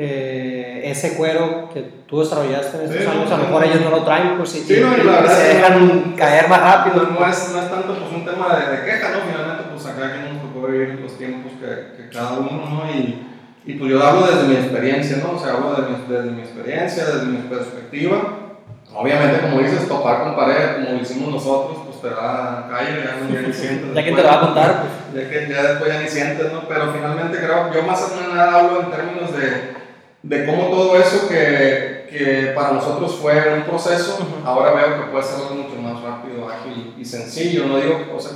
[0.00, 4.04] eh, ese cuero que tú desarrollaste en estos años, a lo mejor ellos no lo
[4.04, 7.08] traen, pues y, sí, no, y la se dejan caer más rápido.
[7.10, 9.18] No, es, no es tanto pues, un tema de, de, queja, ¿no?
[9.28, 12.90] Finalmente, pues acá que nos tocó vivir los tiempos que, que cada uno, ¿no?
[12.94, 13.26] Y,
[13.66, 15.36] y pues yo hablo desde mi experiencia, ¿no?
[15.36, 18.48] O sea, hablo desde mi, desde mi experiencia, desde mi perspectiva
[18.94, 23.16] Obviamente, como dices, topar con pared, como lo hicimos nosotros, pues te da calle, ya,
[23.20, 23.94] no, ni sientes.
[23.94, 25.22] ya que te lo va a contar, pues.
[25.24, 26.66] Ya que ya después ya ni sientes, ¿no?
[26.68, 29.76] Pero finalmente creo, yo más o nada hablo en términos de,
[30.22, 35.24] de cómo todo eso que, que para nosotros fue un proceso, ahora veo que puede
[35.24, 37.66] ser algo mucho más rápido, ágil y sencillo.
[37.66, 38.32] No digo, o sea,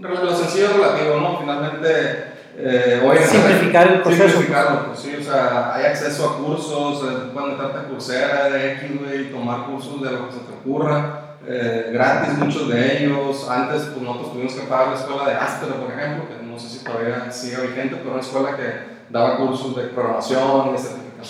[0.00, 1.38] lo sencillo es relativo, ¿no?
[1.40, 4.28] Finalmente eh, simplificar el proceso.
[4.28, 9.20] Simplificarlo, pues, sí, o sea, hay acceso a cursos, eh, pueden meterte a Coursera, de
[9.20, 13.48] y tomar cursos de lo que se te ocurra, eh, gratis muchos de ellos.
[13.50, 16.68] Antes, pues nosotros tuvimos que pagar la escuela de Astra, por ejemplo, que no sé
[16.68, 20.74] si todavía sigue vigente, pero una escuela que daba cursos de programación y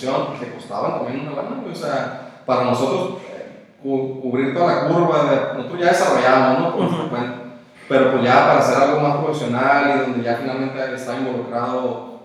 [0.01, 5.55] que costaban también una lana, o sea, para nosotros eh, cubrir toda la curva, de,
[5.57, 6.77] nosotros ya desarrollamos, ¿no?
[6.77, 7.47] Por uh
[7.89, 12.17] pero pues ya para hacer algo más profesional y donde ya finalmente está involucrado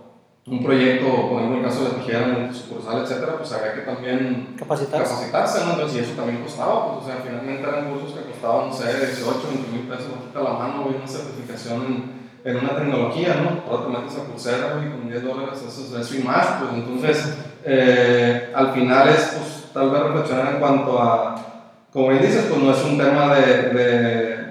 [0.48, 4.56] un proyecto, por ejemplo en el caso de Tijera, sucursal, etcétera, pues había que también
[4.58, 5.74] capacitarse, capacitarse ¿no?
[5.74, 9.06] Entonces, y eso también costaba, pues, o sea, finalmente eran cursos que costaban, no sé,
[9.06, 13.72] 18, 20 mil pesos, a la mano, una certificación en, una tecnología, ¿no?
[13.72, 17.38] Ahora te metes a Coursera, y con 10 dólares, eso, eso y más, pues, entonces,
[17.64, 21.36] eh, al final es, pues, tal vez reflexionar en cuanto a,
[21.92, 24.42] como bien dices, pues no es un tema de, de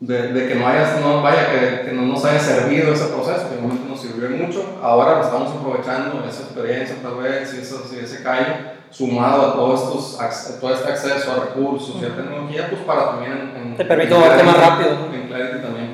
[0.00, 3.48] de, de, que no, hayas, no vaya, que, que, no nos haya servido ese proceso,
[3.48, 4.78] que en momento nos sirvió mucho.
[4.82, 9.82] Ahora estamos aprovechando esa experiencia, tal vez, y, eso, y ese calle, sumado a todos
[9.82, 13.54] estos, todo este acceso a recursos y a tecnología, pues para también.
[13.56, 14.90] En, Te permite moverte más rápido.
[15.12, 15.85] En Clarity también,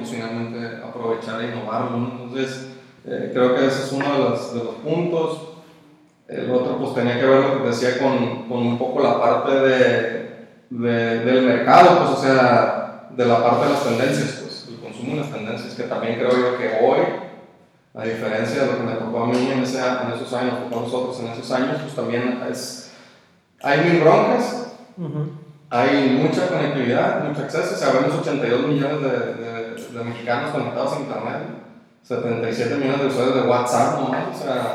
[1.22, 1.96] aprovechar e innovarlo.
[1.96, 2.68] Entonces,
[3.06, 5.48] eh, creo que ese es uno de los, de los puntos.
[6.28, 9.52] El otro, pues tenía que ver lo que decía con, con un poco la parte
[9.52, 12.78] de, de, del mercado, pues, o sea
[13.11, 16.30] de la parte de las tendencias, pues, el consumo de las tendencias, que también creo
[16.30, 17.00] yo que hoy,
[17.94, 20.80] a diferencia de lo que me tocó a mí en, ese, en esos años, tocó
[20.80, 22.92] a nosotros en esos años, pues también es,
[23.62, 24.72] hay mil broncas,
[25.74, 30.92] hay mucha conectividad, mucho acceso, o sea, vemos 82 millones de, de, de, mexicanos conectados
[30.92, 31.38] a internet,
[32.02, 34.74] 77 millones de usuarios de WhatsApp nomás, o sea,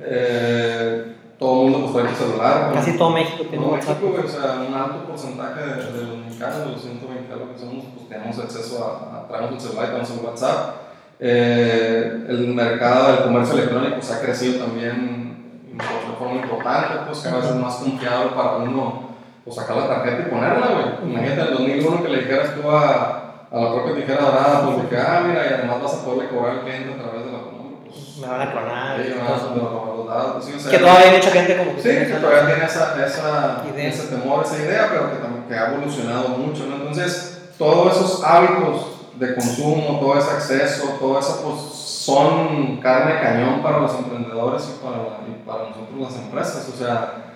[0.00, 2.66] eh, todo el mundo pues trae el celular.
[2.68, 2.74] ¿no?
[2.74, 4.02] Casi todo México tiene No, WhatsApp.
[4.02, 7.58] México, o sea, un alto porcentaje de, de los mexicanos, de los 120 algo que
[7.60, 10.74] somos, pues tenemos acceso a, a traemos el celular y tenemos el WhatsApp.
[11.20, 17.36] Eh, el mercado del comercio electrónico pues, ha crecido también de forma importante, pues cada
[17.36, 19.11] vez es más confiable para uno
[19.44, 21.10] pues, sacar la tarjeta y ponerla, güey.
[21.12, 24.86] Imagínate en el 2001 que le dijeras tú a, a la propia tijera dorada, pues
[24.88, 27.38] que, ah, mira, y además vas a poderle cobrar al cliente a través de la
[27.38, 27.78] economía.
[27.84, 29.02] Pues, Me van a clonar.
[29.02, 32.18] sí, los- datos, sí, o sea, Que todavía hay mucha gente como que Sí, que
[32.20, 33.88] todavía tiene esa, esa, Idea.
[33.88, 36.76] ese temor, esa idea, pero que, también, que ha evolucionado mucho, ¿no?
[36.76, 43.62] Entonces, todos esos hábitos de consumo, todo ese acceso, todo eso, pues, son carne cañón
[43.62, 44.96] para los emprendedores y para,
[45.28, 46.68] y para nosotros las empresas.
[46.74, 47.31] O sea,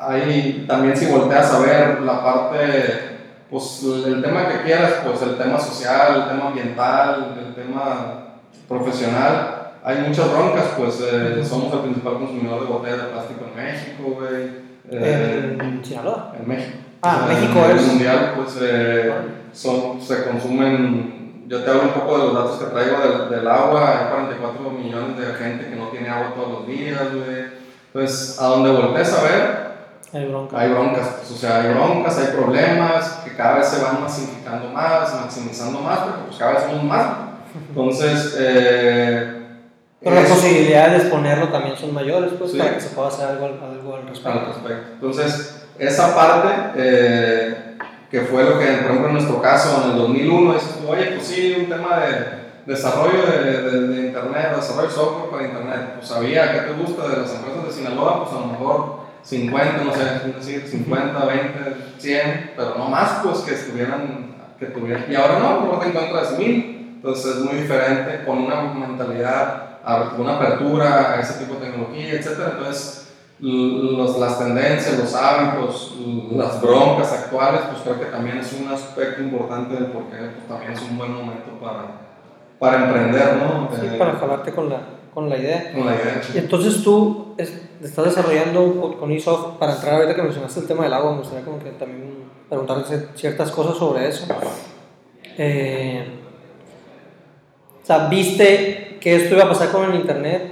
[0.00, 3.18] hay también si volteas a ver la parte,
[3.50, 8.26] pues, el tema que quieras, pues, el tema social, el tema ambiental, el tema
[8.68, 13.64] profesional, hay muchas broncas, pues eh, somos el principal consumidor de botellas de plástico en
[13.64, 14.70] México, güey.
[14.90, 16.34] Eh, En Sinaloa.
[16.38, 16.76] en México.
[17.02, 19.12] Ah, México a nivel es- mundial, pues eh,
[19.52, 21.44] son, se consumen.
[21.48, 23.88] Yo te hablo un poco de los datos que traigo del, del agua.
[23.90, 27.46] Hay 44 millones de gente que no tiene agua todos los días, güey.
[27.92, 29.69] Entonces, a donde voltees a ver,
[30.12, 30.58] Hay bronca.
[30.58, 34.68] hay broncas, pues, o sea, hay broncas, hay problemas que cada vez se van masificando
[34.70, 37.06] más, maximizando más, porque pues cada vez somos más.
[37.68, 39.36] Entonces, eh,
[40.02, 42.58] Pero las posibilidades de exponerlo también son mayores, pues, Sí.
[42.58, 44.46] para que se pueda hacer algo, al- algo al al respecto.
[44.46, 44.92] respecto.
[44.94, 47.76] Entonces, esa parte, eh,
[48.10, 51.04] que fue lo que, por ejemplo, en nuestro caso, en el 2001, dices tú, oye,
[51.12, 55.92] pues sí, un tema de desarrollo de, de- de Internet, desarrollo de software para Internet.
[55.96, 59.84] Pues sabía que te gusta de las empresas de Sinaloa, pues a lo mejor 50,
[59.84, 65.04] no sé, es decir, 50, 20, 100, pero no más, pues que estuvieran, que tuvieran.
[65.10, 66.76] Y ahora no, ahora te encuentras mil.
[66.96, 72.12] Entonces es muy diferente, con una mentalidad, a- una apertura a ese tipo de tecnología,
[72.12, 72.28] etc.
[72.52, 73.06] Entonces,
[73.38, 75.94] los, las tendencias, los hábitos,
[76.32, 80.46] las broncas actuales, pues creo que también es un aspecto importante del por qué pues,
[80.46, 81.84] también es un buen momento para,
[82.58, 83.70] para emprender, ¿no?
[83.74, 84.76] Sí, para jalarte con la,
[85.14, 85.72] con la idea.
[85.72, 86.20] Con la idea.
[86.34, 90.66] Y entonces tú es- estás desarrollando con- con eSoft, para entrar ahorita que mencionaste el
[90.66, 94.26] tema del agua, me gustaría como que también preguntarte ciertas cosas sobre eso.
[95.38, 96.04] Eh,
[97.82, 100.42] o sea, viste que esto iba a pasar con el Internet,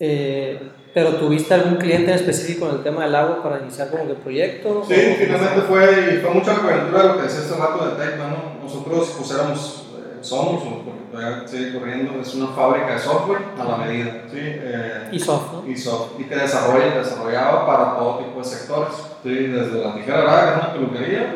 [0.00, 4.04] eh, pero tuviste algún cliente en específico en el tema del agua para iniciar como
[4.06, 4.82] que el proyecto?
[4.86, 5.86] Sí, ¿O- finalmente fue,
[6.22, 8.62] fue mucha la coyuntura de lo que decía hace rato de Tecma, ¿no?
[8.64, 9.83] Nosotros pues éramos,
[10.24, 14.38] somos, o porque todavía sigue corriendo, es una fábrica de software a la medida, ¿sí?
[14.40, 15.70] Eh, eSoft, ¿no?
[15.70, 19.30] y, soft- y que desarrolla, desarrollaba para todo tipo de sectores, ¿sí?
[19.48, 21.34] desde la tijera es una peluquería,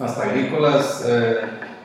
[0.00, 1.40] hasta agrícolas, eh,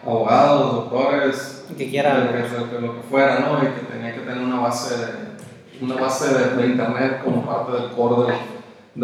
[0.05, 3.57] abogados, doctores, Que quiera- lo que, lo que- lo que fuera, ¿no?
[3.63, 5.07] y que tenía que tener una base de,
[5.81, 8.37] una base de, de internet como parte del core de,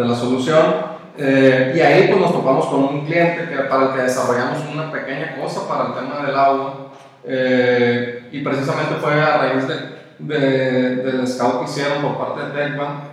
[0.02, 0.94] de la solución.
[1.16, 4.92] Eh, y ahí pues nos topamos con un cliente que, para el que desarrollamos una
[4.92, 6.83] pequeña cosa para el tema del agua.
[7.26, 9.76] Eh, y precisamente fue a raíz de,
[10.20, 13.04] de- del scout que hicieron por parte de Tecma,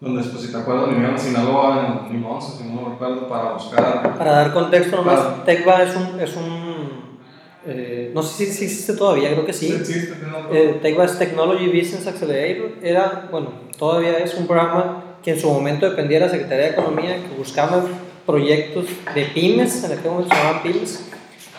[0.00, 3.52] donde, pues, si te acuerdas, vinieron a Sinaloa en 2011, si no me recuerdo, para
[3.54, 4.16] buscar.
[4.16, 5.44] Para dar contexto nomás.
[5.44, 7.18] Tecva es un, es un
[7.66, 9.72] eh, no sé si, si existe todavía, creo que sí.
[9.72, 10.14] existe,
[10.52, 12.70] Eh, Tecva es Technology Business Accelerator.
[12.82, 16.70] Era, bueno, todavía es un programa que en su momento dependía de la Secretaría de
[16.70, 17.82] Economía, que buscaba
[18.24, 21.10] proyectos de pymes, en aquel momento se llamaban pymes,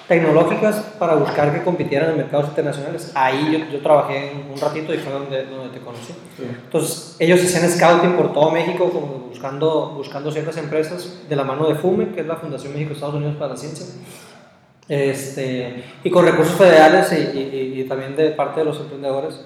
[0.10, 3.12] tecnológicas para buscar que compitieran en mercados internacionales.
[3.16, 6.14] Ahí yo, yo trabajé un, un ratito y fue donde, donde te conocí.
[6.36, 6.44] Sí.
[6.66, 11.68] Entonces, ellos hacían scouting por todo México, como buscando, buscando ciertas empresas de la mano
[11.68, 13.86] de FUME, que es la Fundación México-Estados Unidos para la Ciencia,
[14.88, 19.40] este, y con recursos federales y, y- y también de parte de los emprendedores,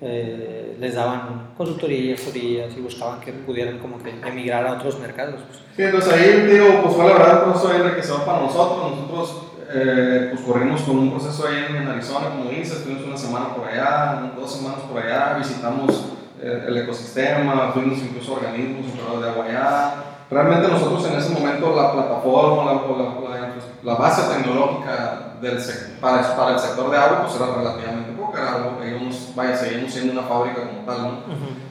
[0.00, 5.40] eh, les daban consultorías, asesorías y buscaban que pudieran como que emigrar a otros mercados.
[5.46, 5.58] pues.
[5.76, 8.90] Sí, entonces ahí, digo, pues fue la verdad un proceso ahí enriquecedor para nosotros.
[8.96, 13.16] Nosotros, eh, pues corrimos con un proceso ahí en, en Arizona, como dices, estuvimos una
[13.16, 16.06] semana por allá, dos semanas por allá, visitamos
[16.42, 18.86] eh, el ecosistema, fuimos incluso a organismos
[19.22, 19.94] de agua allá.
[20.30, 23.46] Realmente nosotros en ese momento la plataforma, la, la, la-
[23.82, 25.58] la base tecnológica del
[26.00, 29.56] para, para el sector de agua, pues era relativamente poca, era algo que íbamos, vaya,
[29.56, 31.10] seguimos siendo una fábrica como tal, ¿no?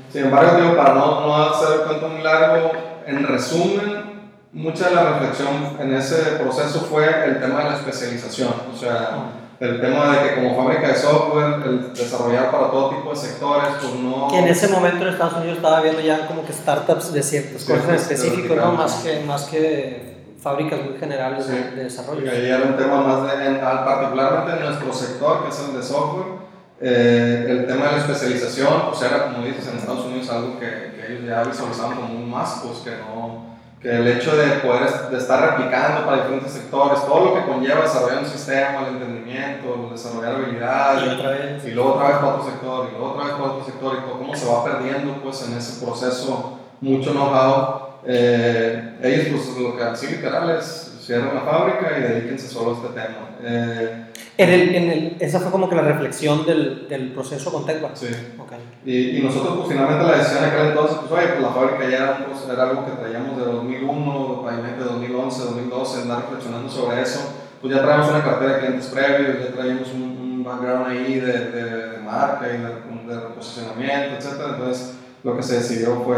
[0.10, 2.72] Sin embargo, digo, para no, no hacer el cuento muy largo,
[3.06, 4.15] en resumen,
[4.56, 5.50] mucha de la reflexión
[5.80, 8.54] en ese proceso fue el tema de la especialización.
[8.74, 13.10] O sea, el tema de que como fábrica de software, el desarrollar para todo tipo
[13.12, 14.28] de sectores, pues no...
[14.30, 17.62] Que en ese momento en Estados Unidos estaba viendo ya como que startups de ciertas
[17.62, 18.72] Sí, cosas en de específico, ¿no?
[18.74, 21.76] Más que, más que fábricas muy generales de, Sí.
[21.76, 22.22] de desarrollo.
[22.22, 25.76] Porque ahí era un tema más de, en- particularmente en nuestro sector, que es el
[25.78, 26.46] de software,
[26.82, 30.66] Eh, el tema de la especialización, pues era, como dices, en Estados Unidos algo que,
[30.68, 33.55] que ellos ya visualizaban como un más, pues que no
[33.86, 37.84] que el hecho de poder de estar replicando para diferentes sectores, todo lo que conlleva
[37.84, 42.88] desarrollar un sistema, el entendimiento, desarrollar habilidades, y, y luego otra vez para otro sector,
[42.88, 45.56] y luego otra vez para otro sector, y todo, cómo se va perdiendo pues en
[45.56, 48.02] ese proceso mucho know-how.
[48.08, 52.74] Eh, ellos pues lo que así literal es cierran la fábrica y dedíquense solo a
[52.74, 53.30] este tema.
[53.44, 54.06] Eh,
[54.38, 57.92] en el, en el, esa fue como que la reflexión del, del proceso con Tecva.
[57.94, 58.08] Sí.
[58.38, 58.58] Okay.
[58.86, 61.98] Y, y, nosotros, pues finalmente la decisión aquel entonces, pues oye, pues la fábrica ya
[61.98, 67.02] era, pues, era algo que traíamos de 2001, probablemente de 2011, 2012, andar reflexionando sobre
[67.02, 67.20] eso.
[67.62, 71.40] Pues ya traíamos una cartera de clientes previos, ya traíamos un, un background ahí de,
[71.52, 74.42] de, marca y de, de reposicionamiento, etc.
[74.54, 76.18] Entonces, lo que se decidió fue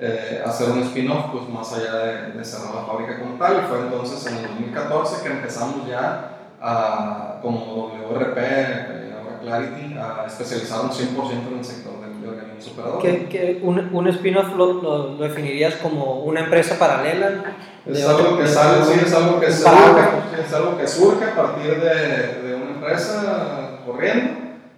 [0.00, 3.62] eh, hacer un spin-off pues, más allá de, de, cerrar la fábrica como tal.
[3.62, 9.10] Y fue entonces en el 2014 que empezamos ya a, como WRP, eh,
[9.42, 13.02] Clarity, a especializarnos 100% en el sector del organismo superador.
[13.02, 17.54] ¿Qué, qué, un, un spin-off lo, lo, definirías como una empresa paralela?
[17.86, 20.02] Es algo, que sale, sí, es, algo que surge,
[20.46, 24.32] es algo que surge a partir de, de una empresa corriendo,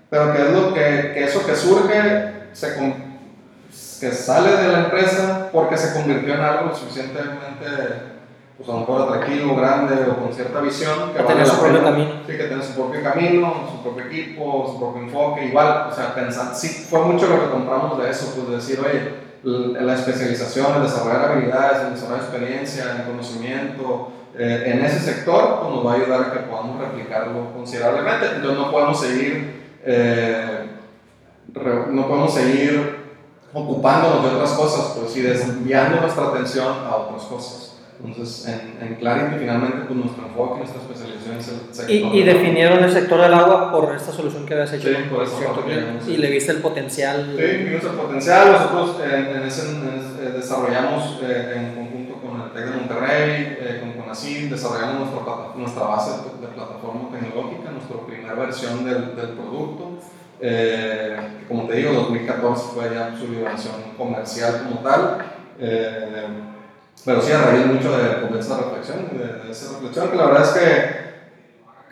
[0.08, 2.76] pero que es lo que, que eso que surge se
[4.00, 8.11] que sale de la empresa porque se convirtió en algo suficientemente,
[8.56, 11.12] pues a lo mejor atractivo, grande o con cierta visión.
[11.12, 12.10] Que vale su propio camino.
[12.26, 16.14] Sí, que tiene su propio camino, su propio equipo, su propio enfoque, igual, o sea,
[16.14, 20.82] pensar, sí, fue mucho lo que compramos de eso, pues decir, oye, la especialización, el
[20.82, 25.94] desarrollar habilidades, el desarrollar experiencia, el conocimiento, eh, en ese sector, pues nos va a
[25.96, 28.26] ayudar a que podamos replicarlo considerablemente.
[28.36, 30.70] Entonces no podemos seguir, eh,
[31.90, 33.02] no podemos seguir
[33.52, 37.71] ocupándonos de otras cosas, pues, y desviando nuestra atención a otras cosas.
[38.04, 41.90] Entonces, en, en Clarity, finalmente, pues, nuestro enfoque, nuestra especialización es el sector.
[41.90, 44.88] Y, y definieron el sector del agua por esta solución que habías hecho.
[44.88, 45.38] Sí, por eso.
[46.08, 47.36] Y, y le viste el potencial.
[47.36, 48.52] Sí, vimos el potencial.
[48.52, 53.80] Nosotros en, en ese, en, desarrollamos eh, en conjunto con el TEC de Monterrey, eh,
[53.80, 59.28] con CONACYT, desarrollamos nuestra, nuestra base de, de, plataforma tecnológica, nuestra primera versión del, del
[59.28, 59.90] producto.
[60.40, 65.18] Eh, como te digo, 2014 fue ya su liberación comercial como tal.
[67.04, 70.26] Pero sí, a raíz mucho de, de esa reflexión, de, de, esa reflexión, que la
[70.26, 71.02] verdad es que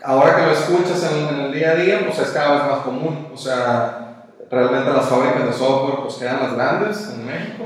[0.05, 2.81] ahora que lo escuchas en, en, el día a día, pues es cada vez más
[2.81, 3.29] común.
[3.33, 7.65] O sea, realmente las fábricas de software pues quedan las grandes en México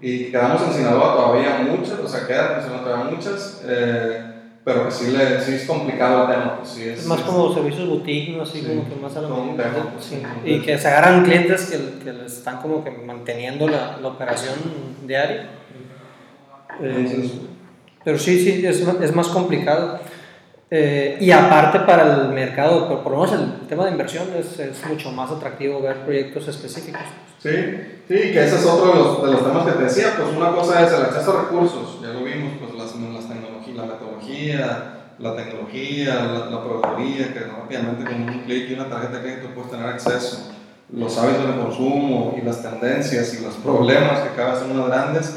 [0.00, 3.62] y quedamos en Sinaloa todavía muchas, o sea, quedan en Sinaloa todavía muchas.
[3.66, 4.24] Eh,
[4.64, 6.58] pero que sí, le, sí es complicado el tema.
[6.58, 8.42] Pues sí es, es, más como servicios boutique, ¿no?
[8.42, 9.92] Así sí, como que más a mejor.
[9.98, 10.22] Sí.
[10.44, 14.56] Y que se agarran clientes que, que les están como que manteniendo la, la operación
[15.06, 15.57] diaria.
[16.80, 17.30] Eh,
[18.04, 20.00] pero sí, sí, es, es más complicado.
[20.70, 24.58] Eh, y aparte para el mercado, por, por, lo menos el tema de inversión es,
[24.58, 27.00] es, mucho más atractivo ver proyectos específicos.
[27.38, 27.48] Sí,
[28.06, 30.50] sí, que ese es otro de los, de los temas que te decía, pues una
[30.52, 34.94] cosa es el acceso a recursos, ya lo vimos, pues las, las tecnologías, la metodología,
[35.18, 39.54] la tecnología, la, la productoría, que rápidamente con un clic y una tarjeta de crédito
[39.54, 40.52] puedes tener acceso,
[40.92, 44.88] los hábitos de consumo y las tendencias y los problemas que cada vez son más
[44.88, 45.36] grandes.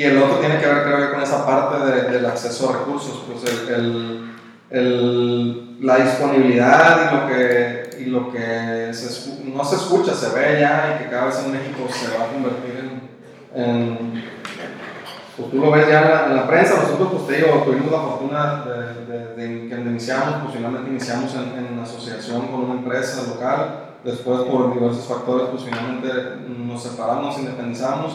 [0.00, 2.78] Y el otro tiene que ver, creo que, con esa parte de, del acceso a
[2.78, 4.30] recursos, pues el, el,
[4.70, 10.58] el, la disponibilidad y lo que, y lo que se, no se escucha, se ve
[10.58, 12.98] ya y que cada vez en México se va a convertir
[13.54, 14.24] en, en
[15.36, 17.92] pues tú lo ves ya en la, en la, prensa, nosotros pues te digo, tuvimos
[17.92, 22.80] la fortuna de, de, de, que iniciamos, pues finalmente iniciamos en, en, asociación con una
[22.80, 26.08] empresa local, después por diversos factores pues finalmente
[26.48, 28.14] nos separamos, nos independizamos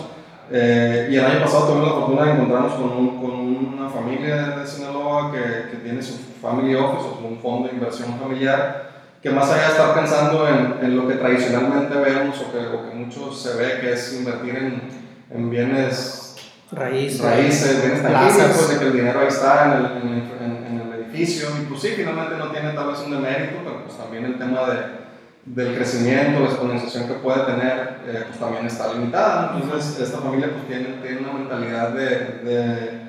[0.52, 4.50] eh, y el año pasado tuvimos la fortuna de encontrarnos con, un, con una familia
[4.50, 8.92] de Sinaloa que, que, tiene su family office, o un fondo de inversión familiar,
[9.22, 12.88] que más allá de estar pensando en, en lo que tradicionalmente vemos o que, o
[12.88, 14.82] que mucho se ve que es invertir en,
[15.32, 16.36] en bienes
[16.72, 21.06] raíces, raíces bienes tangibles, pues de que el dinero ahí está en el, en, el
[21.06, 24.38] edificio, y pues sí, finalmente no tiene tal vez un demérito, pero pues también el
[24.38, 25.05] tema de,
[25.46, 29.58] del crecimiento, la exponenciación que puede tener, eh, pues también está limitada.
[29.62, 32.10] Entonces, esta familia pues tiene, tiene una mentalidad de,
[32.44, 33.06] de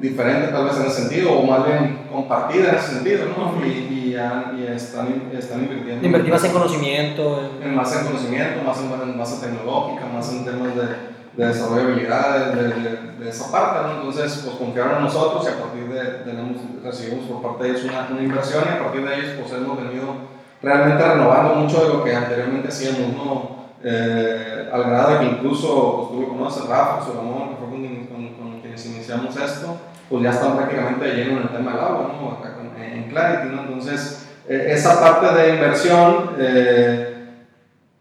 [0.00, 3.64] diferente tal vez en ese sentido, o más bien compartida en ese sentido, ¿no?
[3.64, 6.04] Y, y, y están, están invirtiendo.
[6.04, 7.50] Invertir más en conocimiento.
[7.60, 11.86] En, en, más en conocimiento, más en, base tecnológica, más en temas de de desarrollo
[11.86, 13.94] de habilidades, de, de, de, esa parte, ¿no?
[13.94, 17.84] Entonces, pues confiaron en nosotros y a partir de, tenemos, recibimos por parte de ellos
[17.84, 20.14] una, una, inversión y a partir de ellos, pues hemos venido
[20.62, 23.62] realmente renovando mucho de lo que anteriormente hacíamos, ¿no?
[23.84, 28.06] Eh, al grado de que incluso, pues tú conoces Rafa, su Ramón, que fue con,
[28.06, 29.76] con, con, quienes iniciamos esto,
[30.08, 32.30] pues ya están prácticamente llenos en el tema del agua, ¿no?
[32.38, 33.62] Acá con, en Clarity, ¿no?
[33.62, 37.12] Entonces, eh, esa parte de inversión eh,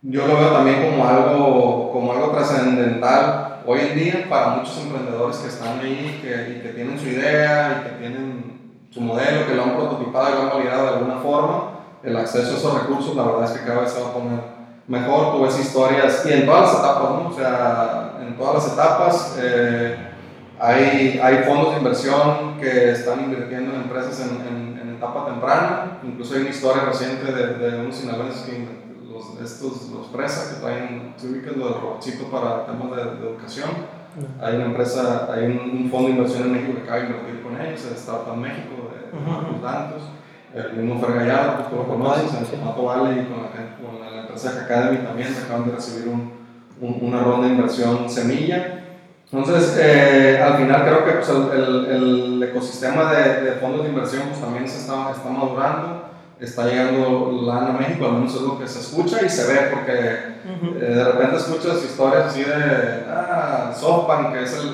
[0.03, 5.37] yo lo veo también como algo, como algo trascendental hoy en día para muchos emprendedores
[5.37, 9.53] que están ahí que, y que tienen su idea y que tienen su modelo, que
[9.53, 11.80] lo han prototipado y lo han validado de alguna forma.
[12.03, 14.39] El acceso a esos recursos, la verdad es que cada vez se va a poner
[14.87, 15.33] mejor.
[15.33, 17.29] Tú ves historias y en todas las etapas, ¿no?
[17.29, 19.37] O sea, en todas las etapas.
[19.39, 20.07] Eh,
[20.59, 25.97] hay, hay fondos de inversión que están invirtiendo en empresas en, en, etapa temprana.
[26.03, 28.67] Incluso hay una historia reciente de, de unos sinaloenses que
[29.11, 33.69] los, estos, los presas que traen, se ubican los robotcitos para temas de, educación.
[34.39, 37.59] Hay una empresa, hay un, fondo de inversión en México que acaba de invertir con
[37.59, 40.03] ellos, el Startup México, de Marcos Dantos.
[40.53, 44.15] El mismo Fer Gallardo, pues tú lo conoces, en Tomato Valley y con la, con
[44.15, 46.31] la empresa Academy también acaban de recibir un,
[46.81, 48.79] una ronda de inversión semilla.
[49.31, 54.23] Entonces, eh, al final creo que pues, el, el, ecosistema de, de, fondos de inversión
[54.27, 58.59] pues, también se está, está madurando, está llegando lana a México, al menos es lo
[58.59, 63.71] que se escucha y se ve, porque eh, de repente escuchas historias así de ah,
[63.73, 64.67] SoftBank, que es el,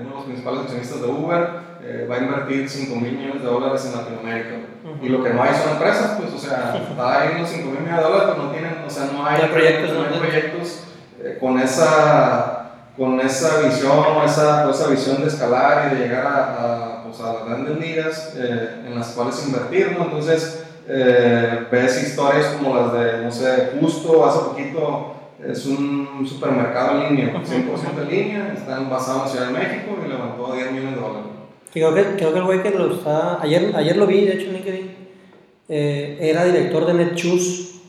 [0.00, 1.48] uno de los principales accionistas de Uber,
[1.88, 4.56] eh, va a invertir 5 mil millones de dólares en Latinoamérica.
[5.02, 7.80] Y lo que no hay son empresas, pues, o sea, está ahí los 5 mil
[7.80, 10.84] millones de dólares, pero no tienen, o sea, no hay, proyectos, no hay proyectos
[11.40, 12.58] con esa
[12.98, 17.32] con esa visión esa, esa visión de escalar y de llegar a, a, pues a
[17.32, 20.06] las grandes ligas eh, en las cuales invertir, ¿no?
[20.06, 25.14] Entonces, eh, ves historias como las de, no sé, justo hace poquito
[25.46, 29.96] es un supermercado en línea, 100% en línea, está basado en la Ciudad de México
[30.04, 31.37] y levantó 10 millones de dólares.
[31.72, 34.46] Creo que, creo que el güey que lo está, ayer, ayer lo vi, de hecho
[34.46, 34.96] en LinkedIn,
[35.68, 37.80] eh, era director de NetChoose,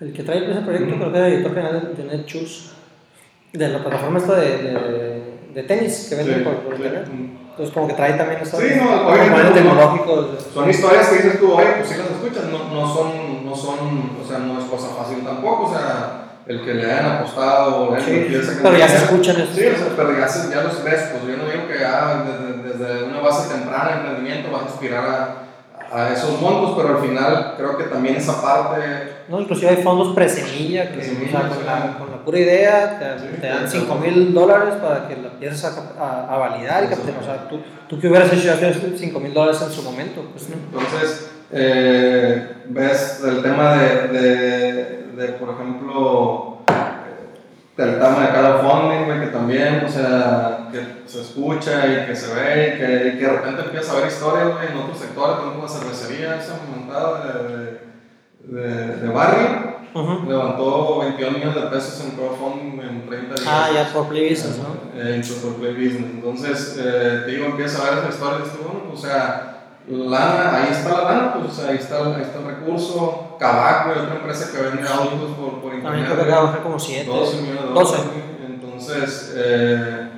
[0.00, 2.70] el que trae ese proyecto, creo que era director general de NetChoose
[3.52, 5.22] de la plataforma esta de, de,
[5.54, 7.08] de tenis que venden por, por internet.
[7.52, 8.58] Entonces, como que trae también esto.
[8.58, 9.52] Sí, no, obviamente.
[9.52, 10.48] tecnológicos.
[10.54, 14.10] Son historias que dices tú, oye, pues sí las escuchas, no, no, son, no son,
[14.22, 18.02] o sea, no es cosa fácil tampoco, o sea, el que le hayan apostado, el
[18.02, 19.52] sí, pero ya se escuchan eso.
[19.54, 22.78] Sí, o sea, pero ya, ya los ves, pues yo no digo que ah, desde,
[22.78, 25.42] desde una base temprana de emprendimiento vas a aspirar a
[25.92, 28.78] a esos montos, pero al final creo que también esa parte...
[29.28, 33.46] No, inclusive hay fondos presemilla que o sea, con, la, con, la, pura idea te,
[33.46, 36.84] dan 5 mil dólares para que la empieces a, a, validar.
[36.84, 40.24] Y o sea, tú, tú que hubieras hecho ya 5 mil dólares en su momento.
[40.32, 46.58] Pues, Entonces, eh, ves el tema de, de, de por ejemplo,
[47.76, 52.34] el tema de cada funding, que también, o sea, que se escucha y que se
[52.34, 55.68] ve y que, que de repente empieza a ver historias, en otros sectores, como la
[55.68, 57.80] cervecería esa montada de,
[58.44, 59.72] de, de, barrio,
[60.28, 63.46] levantó 22 millones de pesos en crowdfunding en 30 días.
[63.46, 65.00] Ah, ya, por Play Business, ¿no?
[65.00, 66.10] Eh, por Play Business.
[66.12, 69.52] Entonces, eh, te digo, empieza a ver esa historia y dices, bueno, pues, o sea,
[69.88, 73.31] lana, ahí está la lana, pues ahí está, ahí está el recurso.
[73.42, 76.06] Cabac, otra empresa que vende autos por, por internet.
[76.06, 77.10] También creo que como 7.
[77.10, 78.00] 12 millones de dólares.
[78.46, 80.08] Entonces, eh,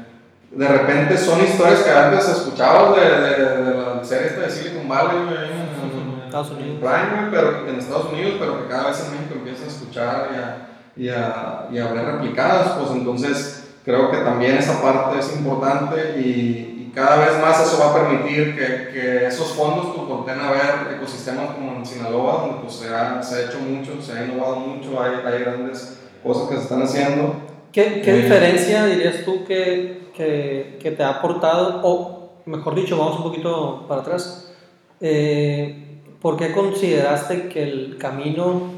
[0.51, 5.17] de repente son historias que antes escuchabas de, de, de la serie de Silicon Valley,
[5.17, 6.79] en, Estados Unidos.
[6.81, 10.37] Prime, pero en Estados Unidos, pero que cada vez en México empiezan a escuchar y
[10.37, 15.35] a, y a, y a ver replicadas, pues entonces creo que también esa parte es
[15.37, 20.41] importante y cada vez más eso va a permitir que, que esos fondos pues, volteen
[20.41, 24.13] a ver ecosistemas como en Sinaloa, donde pues, se, ha, se ha hecho mucho, se
[24.13, 27.35] ha innovado mucho, hay, hay grandes cosas que se están haciendo.
[27.73, 32.97] ¿Qué, qué eh, diferencia dirías tú que, que, que, te ha aportado, o mejor dicho,
[32.97, 34.53] vamos un poquito para atrás,
[35.01, 38.71] eh, ¿por qué consideraste que el camino,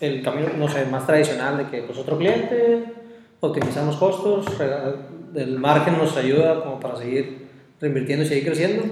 [0.00, 2.84] el camino, no sé, más tradicional de que pues otro cliente,
[3.40, 4.46] optimizamos costos,
[5.36, 7.46] el margen nos ayuda como para seguir
[7.80, 8.84] reinvirtiendo y seguir creciendo.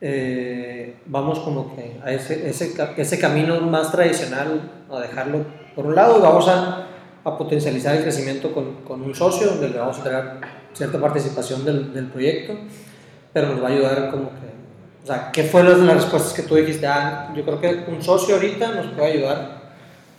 [0.00, 5.94] Eh, vamos como que a ese, ese, ese, camino más tradicional, a dejarlo por un
[5.94, 6.88] lado, y vamos a,
[7.24, 10.24] a potencializar el crecimiento con, con, un socio, donde le vamos a tener
[10.74, 12.54] cierta participación del, del, proyecto,
[13.32, 16.56] pero nos va a ayudar como que, o sea, ¿qué fueron las respuestas que tú
[16.56, 16.86] dijiste?
[16.86, 19.63] Ah, yo creo que un socio ahorita nos puede ayudar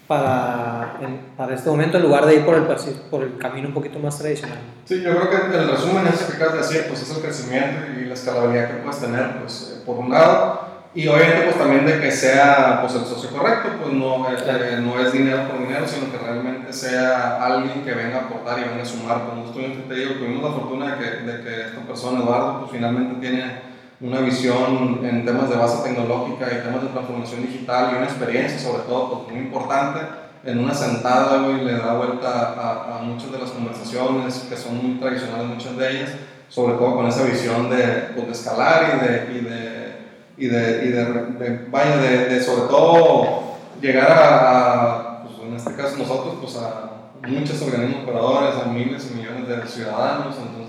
[0.08, 1.00] para,
[1.36, 4.18] para este momento en lugar de ir por el, por el camino un poquito más
[4.18, 4.60] tradicional.
[4.86, 8.00] Sí, yo creo que el resumen es que acabas de decir, pues es el crecimiento
[8.00, 11.86] y la escalabilidad que puedes tener, pues eh, por un lado, y obviamente pues también
[11.86, 15.86] de que sea pues el socio correcto, pues no, eh, no es dinero por dinero,
[15.86, 19.26] sino que realmente sea alguien que venga a aportar y venga a sumar.
[19.26, 22.72] Como estudiante te digo, tuvimos la fortuna de que, de que esta persona, Eduardo, pues
[22.72, 27.96] finalmente tiene una visión en temas de base tecnológica y temas de transformación digital y
[27.96, 30.02] una experiencia sobre todo pues, muy importante
[30.44, 34.86] en una sentada y le da vuelta a, a, muchas de las conversaciones que son
[34.86, 36.12] muy tradicionales muchas de ellas
[36.50, 39.96] sobre todo con esa visión de, pues, de escalar y de, y de,
[40.38, 45.98] y de, y de, vaya, de, de, sobre todo llegar a, pues en este caso
[45.98, 46.92] nosotros, pues a
[47.28, 50.65] muchos organismos operadores, a miles y millones de ciudadanos, entonces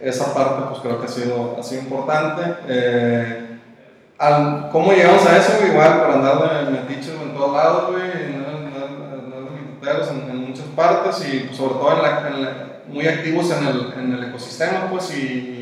[0.00, 2.42] esa parte pues creo que ha sido, ha sido importante.
[2.68, 3.58] Eh,
[4.18, 5.52] al, ¿Cómo llegamos a eso?
[5.66, 11.54] Igual para andar de metiches en todos lados, güey, en, en, en, muchas partes y
[11.54, 15.54] sobre todo en la, muy activos en el, en el ecosistema, pues, y,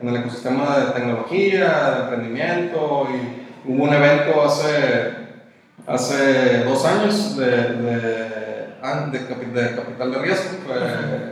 [0.00, 5.12] en el ecosistema de tecnología, de emprendimiento, y hubo un evento hace,
[5.86, 8.37] hace dos años de, de,
[8.82, 10.58] ah, de, de capital de riesgo,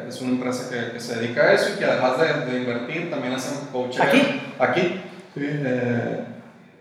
[0.09, 3.35] es una empresa que, que, se dedica a eso y que además de, invertir también
[3.35, 4.01] hacen coaching.
[4.01, 4.41] ¿Aquí?
[4.59, 5.01] Aquí,
[5.35, 5.43] sí.
[5.45, 6.25] Eh,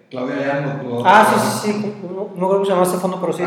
[0.09, 1.03] Claudia Llano.
[1.05, 3.43] Ah, sí, sí, sí, no, no creo que se llama este fondo, pero sí.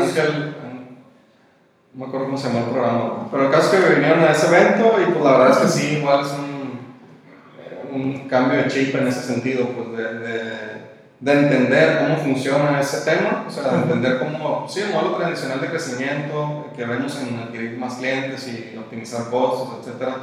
[1.91, 4.31] No me acuerdo cómo se llama el programa, pero el caso es que vinieron a
[4.31, 8.67] ese evento y pues la verdad es que sí, igual es un, un cambio de
[8.67, 10.79] chip en ese sentido, pues de, de,
[11.19, 15.59] de, entender cómo funciona ese tema, o sea, de entender cómo, sí, el modelo tradicional
[15.61, 20.15] de crecimiento que vemos en adquirir más clientes y optimizar costos, etcétera,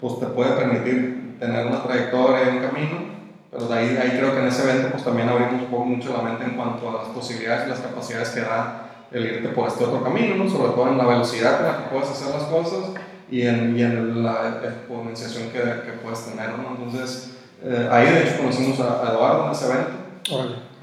[0.00, 3.14] pues te puede permitir tener una trayectoria y un camino,
[3.50, 6.12] pero de ahí, ahí creo que en ese evento pues también abrimos un poco mucho
[6.16, 9.68] la mente en cuanto a las posibilidades y las capacidades que da el irte por
[9.68, 10.50] este otro camino, ¿no?
[10.50, 12.90] sobre todo en la velocidad con la que puedes hacer las cosas
[13.30, 16.50] y en, y en la exponenciación que, que puedes tener.
[16.50, 16.76] ¿no?
[16.76, 17.30] Entonces,
[17.62, 20.03] eh, ahí de hecho conocimos a, Eduardo en ese evento.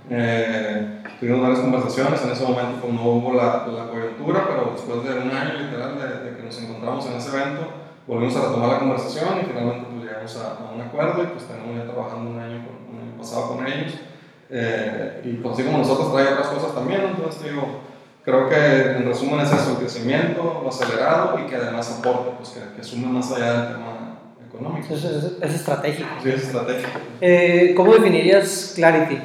[0.10, 5.04] Eh, tuvimos varias conversaciones, en ese momento pues, no hubo la, la, coyuntura, pero después
[5.04, 7.62] de un año literal de, que nos encontramos en ese evento,
[8.08, 11.78] volvimos a retomar la conversación y finalmente pues, llegamos a, un acuerdo y pues tenemos
[11.78, 12.62] ya trabajando un año,
[12.92, 13.94] un año pasado con ellos.
[14.50, 17.80] Eh, y pues así como nosotros trae otras cosas también, entonces digo,
[18.26, 22.76] creo que en resumen es eso, el crecimiento, acelerado y que además aporte, pues que,
[22.76, 24.01] que sume más allá del tema
[24.54, 24.94] económico.
[24.94, 26.10] Es, es, es estratégico.
[26.24, 27.00] Sí, es estratégico.
[27.20, 29.20] Eh, ¿Cómo definirías Clarity?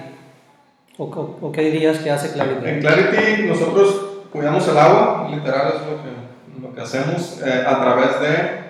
[0.99, 2.69] ¿O, ¿O, qué dirías que hace Clarity?
[2.69, 7.81] En Clarity nosotros cuidamos el agua, literal es lo que, lo que hacemos eh, a
[7.81, 8.67] través de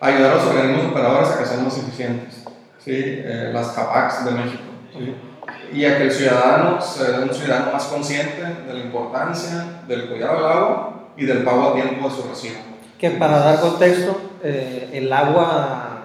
[0.00, 2.44] ayudar a los organismos operadores a que sean más eficientes.
[2.78, 2.92] ¿sí?
[2.94, 4.62] Eh, las CAPACs de México.
[4.92, 5.14] ¿sí?
[5.72, 10.36] y a que el ciudadano sea un ciudadano más consciente de la importancia del cuidado
[10.36, 12.60] del agua y del pago a tiempo de su recibo.
[12.98, 15.96] Que para dar contexto, eh, el agua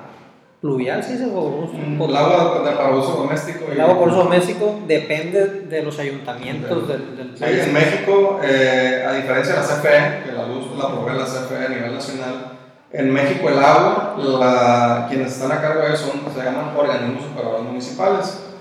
[0.60, 1.18] pluvial, ¿sí?
[1.34, 3.66] O, mm, el agua para uso doméstico.
[3.72, 7.64] El agua por uso doméstico depende de los ayuntamientos del, del país.
[7.64, 11.66] En México, eh, a diferencia de la CFE, que la luz la provee la CFE
[11.66, 12.58] a nivel nacional,
[12.94, 17.24] en México el agua, la, quienes están a cargo de eso son, se llaman organismos
[17.34, 18.52] operadores municipales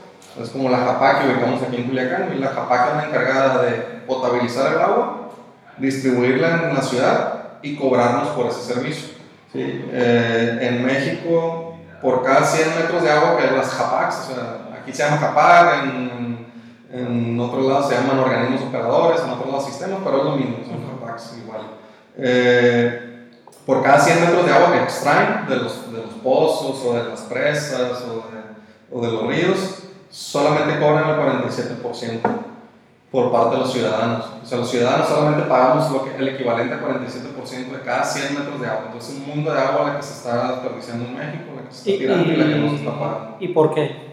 [0.41, 3.63] es como la JAPAC que ubicamos aquí en Culiacán, y la JAPAC es la encargada
[3.63, 3.73] de
[4.07, 5.31] potabilizar el agua,
[5.79, 9.09] distribuirla en la ciudad y cobrarnos por ese servicio.
[9.53, 9.61] ¿sí?
[9.61, 14.93] Eh, en México, por cada 100 metros de agua que las JAPACs, o sea, aquí
[14.93, 16.47] se llama JAPAC, en,
[16.93, 20.57] en otros lados se llaman organismos operadores, en otros lados sistemas, pero es lo mismo,
[20.67, 21.61] son JAPACs igual.
[22.17, 23.29] Eh,
[23.67, 27.05] por cada 100 metros de agua que extraen de los, de los pozos o de
[27.09, 28.41] las presas o de,
[28.91, 32.50] o de los ríos, solamente cobran el 47%
[33.11, 34.25] por parte de los ciudadanos.
[34.43, 38.39] O sea, los ciudadanos solamente pagamos lo que, el equivalente al 47% de cada 100
[38.39, 38.85] metros de agua.
[38.87, 41.91] Entonces, un mundo de agua la que se está desperdiciando en México, la que se
[41.91, 43.37] está tirando y, y la que no se está pagando.
[43.41, 44.11] ¿Y por qué?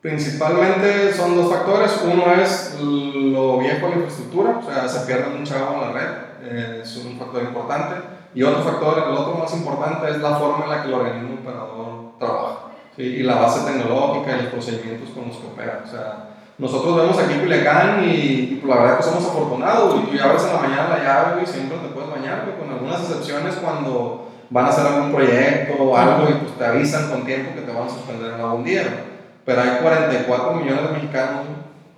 [0.00, 2.00] Principalmente son dos factores.
[2.04, 5.92] Uno es lo viejo de la infraestructura, o sea, se pierde mucha agua en la
[5.92, 6.10] red,
[6.42, 7.94] eh, es un factor importante.
[8.32, 11.40] Y otro factor, el otro más importante, es la forma en la que el organismo
[11.40, 12.66] operador trabaja
[12.98, 15.82] y la base tecnológica y los procedimientos con los que opera.
[15.84, 20.16] O sea, nosotros vemos aquí Culiacán y, pues, la verdad que somos afortunados, y tú
[20.16, 23.56] ya abres en la mañana la llave y siempre te puedes bañar, con algunas excepciones
[23.56, 27.62] cuando van a hacer algún proyecto o algo y pues te avisan con tiempo que
[27.62, 28.84] te van a suspender el agua un día.
[29.44, 31.40] Pero hay 44 millones de mexicanos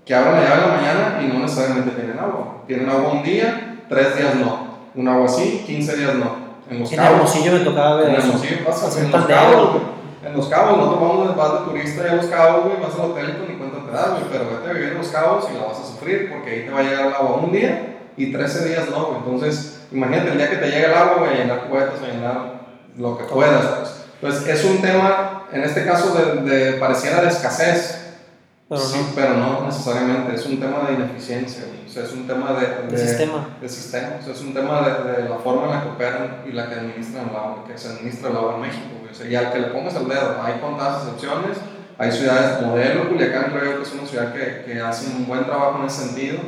[0.04, 2.62] que abren la llave en la mañana y no necesariamente tienen agua.
[2.66, 4.68] Tienen agua un día, tres días no.
[4.94, 6.48] Un agua así, 15 días no.
[6.70, 9.82] En los en Hermosillo me tocaba ver en Hermosillo pasa, en los cabos,
[10.24, 13.10] en Los Cabos, no tomamos vas de turista y a Los Cabos, güey, vas al
[13.12, 15.78] hotel y ni cuenta güey, pero vete a vivir en Los Cabos y la vas
[15.78, 18.90] a sufrir porque ahí te va a llegar el agua un día y 13 días
[18.90, 19.18] no, güey.
[19.18, 22.60] Entonces, imagínate el día que te llegue el agua, güey, a llenar cubetas, a llenar
[22.96, 23.94] lo que puedas, pues.
[24.20, 28.16] Pues es un tema, en este caso, de, de pareciera de escasez,
[28.68, 29.14] pero sí, no.
[29.14, 32.98] pero no necesariamente, es un tema de ineficiencia, o sea, es un tema de, de,
[32.98, 33.48] sistema.
[33.60, 36.42] De sistema, o sea, es un tema de, de, la forma en la que operan
[36.46, 38.88] y la que administran el agua, que se administra el agua en México.
[39.10, 41.58] O sea, y al que le pongas el dedo, hay contadas excepciones,
[41.98, 45.80] hay ciudades modelo, Culiacán creo que es una ciudad que, que hace un buen trabajo
[45.80, 46.38] en ese sentido,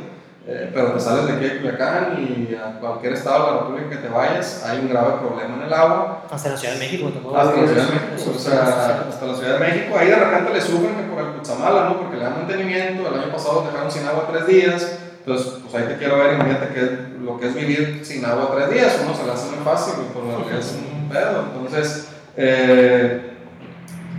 [0.47, 3.89] Eh, pero te sales de aquí de Culiacán y a cualquier estado de la República
[3.91, 6.25] que te vayas, hay un grave problema en el agua.
[6.31, 9.35] Hasta la Ciudad de México, ¿te Hasta la Ciudad de México, o sea, hasta la
[9.35, 9.95] Ciudad de México.
[9.95, 11.97] Ahí de repente le sufren que por el Cutzamala, ¿no?
[11.99, 13.07] Porque le dan mantenimiento.
[13.07, 14.97] El año pasado dejaron sin agua tres días.
[15.19, 16.81] Entonces, pues ahí te quiero ver, imagínate que
[17.23, 18.97] lo que es vivir sin agua tres días.
[19.05, 21.45] Uno se le hace muy fácil, por lo que es un pedo.
[21.53, 23.30] Entonces, eh,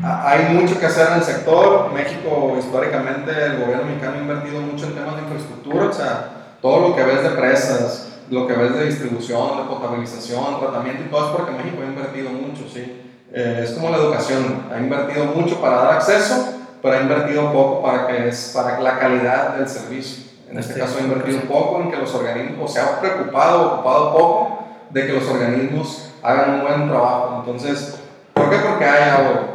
[0.03, 1.93] hay mucho que hacer en el sector.
[1.93, 6.31] México, históricamente, el gobierno mexicano ha invertido mucho en temas de infraestructura, o sea,
[6.61, 11.11] todo lo que ves de presas, lo que ves de distribución, de potabilización, tratamiento y
[11.11, 13.01] todo es porque México ha invertido mucho, ¿sí?
[13.33, 17.83] Eh, es como la educación, ha invertido mucho para dar acceso, pero ha invertido poco
[17.83, 20.25] para, que es, para la calidad del servicio.
[20.51, 24.13] En este caso ha invertido poco en que los organismos, o se ha preocupado, ocupado
[24.13, 24.59] poco
[24.91, 27.37] de que los organismos hagan un buen trabajo.
[27.39, 27.99] Entonces,
[28.35, 28.57] ¿por qué?
[28.57, 29.52] Porque hay agua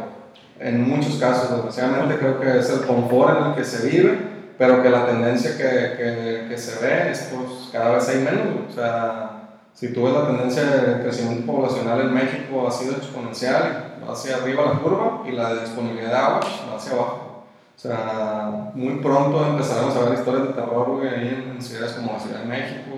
[0.60, 4.18] en muchos casos, desgraciadamente creo que es el confort en el que se vive,
[4.58, 8.46] pero que la tendencia que, que, que se ve es pues cada vez hay menos.
[8.68, 9.38] O sea,
[9.72, 14.36] si tú ves la tendencia de crecimiento poblacional en México ha sido exponencial, va hacia
[14.36, 16.40] arriba la curva y la disponibilidad de agua
[16.70, 17.44] va hacia abajo.
[17.76, 22.18] O sea, muy pronto empezaremos a ver historias de terror ahí en, ciudades como la
[22.18, 22.90] Ciudad de México,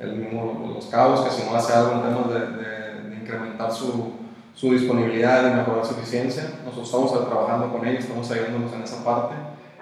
[0.00, 3.70] el mismo Los Cabos, que si no hace algo en temas de, de, de incrementar
[3.70, 4.19] su,
[4.60, 6.42] su disponibilidad y mejorar su eficiencia.
[6.66, 9.34] Nosotros estamos trabajando con ellos, estamos ayudándonos en esa parte.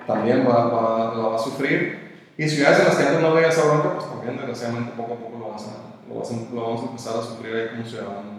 [0.06, 1.98] También va, va, la va a sufrir.
[2.38, 5.16] Y ciudades en las que antes no veía esa bronca, pues también desgraciadamente poco a
[5.16, 7.84] poco lo, vas a, lo, vas a, lo vamos a empezar a sufrir ahí como
[7.84, 8.38] ciudadano.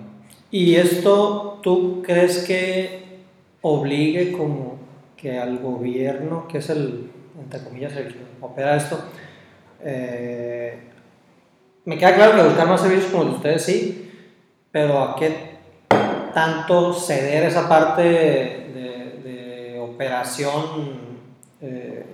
[0.50, 3.20] ¿Y esto tú crees que
[3.62, 4.78] obligue como
[5.18, 8.98] que al gobierno, que es el, entre comillas, el que opera esto,
[9.82, 10.80] eh,
[11.84, 14.12] me queda claro que buscar más servicios como el de ustedes sí,
[14.72, 15.59] pero a qué
[16.40, 21.20] tanto ceder esa parte de, de operación,
[21.62, 22.06] eh,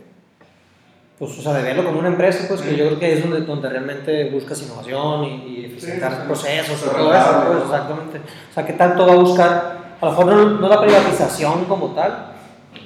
[1.19, 3.41] pues, o sea, de verlo como una empresa, pues que yo creo que es donde,
[3.41, 6.23] donde realmente buscas innovación y, y eficientar Sí, sí.
[6.26, 8.17] procesos y todo eso, pues, exactamente.
[8.17, 11.89] O sea, qué tanto va a buscar, a lo mejor no, no la privatización como
[11.93, 12.32] tal,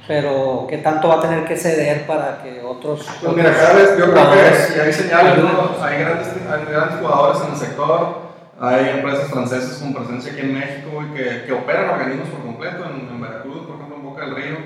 [0.08, 3.08] pero qué tanto va a tener que ceder para que otros...
[3.24, 5.38] Pues mira, cada vez yo creo que hay señales.
[5.38, 5.84] ¿no?
[5.84, 8.29] hay, grandes, hay grandes jugadores en el sector,
[8.62, 12.84] hay empresas francesas con presencia aquí en México y que, que operan organismos por completo,
[12.86, 14.58] en, en Veracruz, por ejemplo, en Boca del Río.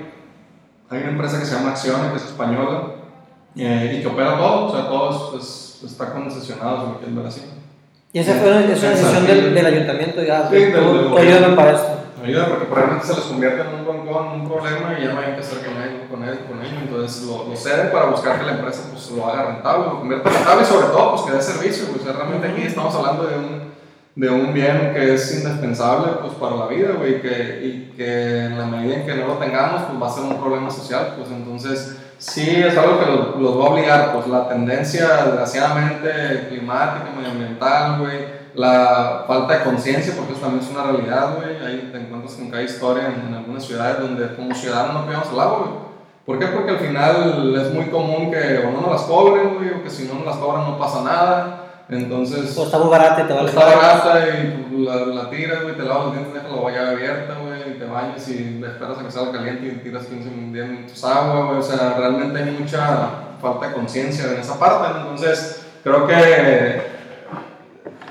[0.90, 2.82] Hay una empresa que se llama Accione, que es española,
[3.56, 5.42] eh, y que opera todo, o sea, todo es-
[5.82, 7.42] es- está concesionado, si lo quieres ver así.
[8.12, 11.88] Y esa fue es una decisión del, del ayuntamiento, ya, Sí, ayúdame para esto.
[12.24, 15.34] Ayuda porque probablemente se les convierte en un broncón, un problema y ya no hay
[15.34, 16.76] que hacer con él, con él, con ello.
[16.82, 20.30] Entonces lo, lo ceden para buscar que la empresa pues, lo haga rentable, lo convierta
[20.30, 21.84] en rentable y sobre todo pues, que dé servicio.
[21.88, 23.73] Pues, o sea, realmente aquí estamos hablando de un,
[24.16, 28.58] de un bien que es indispensable pues, para la vida güey, que, y que en
[28.58, 31.14] la medida en que no lo tengamos pues, va a ser un problema social.
[31.16, 34.12] Pues, entonces sí es algo que los, los va a obligar.
[34.12, 40.70] Pues, la tendencia desgraciadamente climática, medioambiental, güey la falta de conciencia, porque eso también es
[40.70, 41.56] una realidad, güey.
[41.64, 45.32] Ahí te encuentras con cada historia en, en algunas ciudades donde como ciudadanos no cuidamos
[45.32, 45.84] el agua, güey.
[46.24, 46.46] ¿Por qué?
[46.46, 49.90] Porque al final es muy común que o no nos las cobren, güey, o que
[49.90, 51.63] si no nos las cobran no pasa nada.
[51.88, 55.76] Entonces, O está muy barata y te vale está barata y la, la tiras, güey,
[55.76, 59.02] te lavas los dientes, dejas la olla abierta, güey, y te bañas y esperas a
[59.02, 61.58] que salga caliente y tiras 15 minutos agua, güey.
[61.58, 63.10] O sea, realmente hay mucha
[63.40, 64.98] falta de conciencia en esa parte.
[64.98, 66.94] Entonces, creo que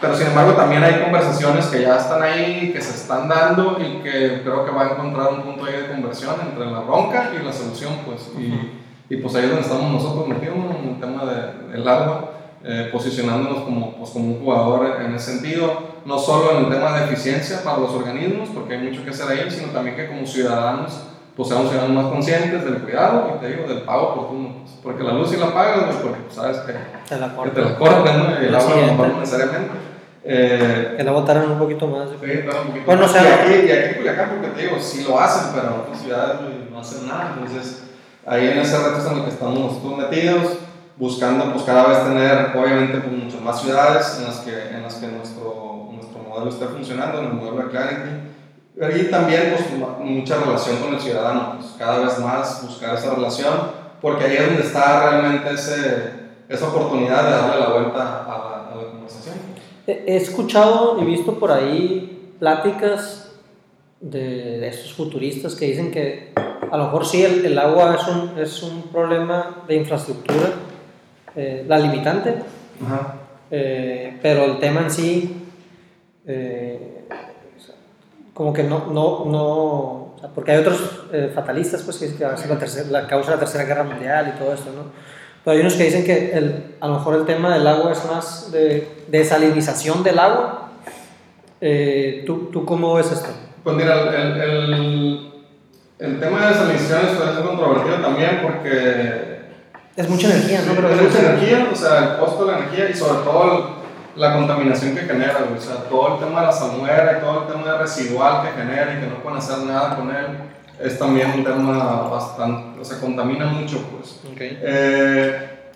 [0.03, 4.03] pero sin embargo también hay conversaciones que ya están ahí, que se están dando y
[4.03, 7.41] que creo que va a encontrar un punto ahí de conversión entre la bronca y
[7.41, 8.29] la solución, pues.
[8.37, 12.31] Y, y pues ahí es donde estamos nosotros metidos en el tema de, del agua,
[12.63, 16.97] eh, posicionándonos como, pues, como un jugador en ese sentido, no solo en el tema
[16.97, 20.25] de eficiencia para los organismos, porque hay mucho que hacer ahí, sino también que como
[20.25, 21.01] ciudadanos
[21.35, 25.03] pues seamos ciudadanos más conscientes del cuidado y te digo, del pago oportuno, pues, porque
[25.03, 26.73] la luz sí la pagas, güey, porque pues, sabes que,
[27.09, 28.41] Te la que te cortan, ¿no?
[28.43, 29.71] Y el agua a lo mejor necesariamente.
[30.25, 32.09] Eh, Que la botaran un poquito más.
[32.09, 33.09] sí, un poquito Bueno, más.
[33.09, 35.73] o sea- y aquí, y aquí en Culiacán, porque te digo, sí lo hacen, pero
[35.73, 36.35] en otras ciudades
[36.71, 37.35] no hacen nada.
[37.37, 37.83] Entonces,
[38.25, 40.43] ahí en ese reto es en el que estamos nosotros metidos,
[40.97, 44.95] buscando pues cada vez tener, obviamente, pues, muchas más ciudades en las que, en las
[44.95, 48.99] que nuestro, nuestro modelo esté funcionando, en el modelo de Clarity.
[48.99, 49.69] Y también pues,
[49.99, 53.53] mucha relación con el ciudadano, pues, cada vez más buscar esa relación,
[54.01, 56.11] porque ahí es donde está realmente ese,
[56.49, 59.35] esa oportunidad de darle la vuelta a la, a la conversación.
[59.85, 63.31] He escuchado y visto por ahí pláticas
[63.99, 66.33] de, de estos futuristas que dicen que
[66.71, 70.49] a lo mejor sí el, el agua es un, es un problema de infraestructura,
[71.35, 72.35] eh, la limitante,
[72.85, 73.15] Ajá.
[73.51, 75.45] eh, pero el tema en sí,
[76.25, 77.05] eh,
[78.33, 82.33] como que no, no, no porque hay otros eh, fatalistas pues, que dicen que va
[82.33, 84.83] a ser la, tercera- la causa de la Tercera Guerra Mundial y todo esto, ¿no?
[85.43, 88.05] Pero hay unos que dicen que el, a lo mejor el tema del agua es
[88.05, 90.69] más de desalinización del agua.
[91.59, 93.27] Eh, ¿tú, ¿Tú cómo ves esto?
[93.63, 95.31] Pues mira, el, el,
[95.99, 99.32] el tema de desalinización es controvertido también porque...
[99.95, 100.73] Es mucha energía, ¿no?
[100.73, 103.83] Pero es mucha energía, o sea, el costo de la energía y sobre todo
[104.15, 107.47] la contaminación que genera, o sea, todo el tema de la salmuera y todo el
[107.47, 110.25] tema de residual que genera y que no pueden hacer nada con él,
[110.79, 114.19] es también un tema bastante, o sea, contamina mucho, pues.
[114.39, 115.71] Eh,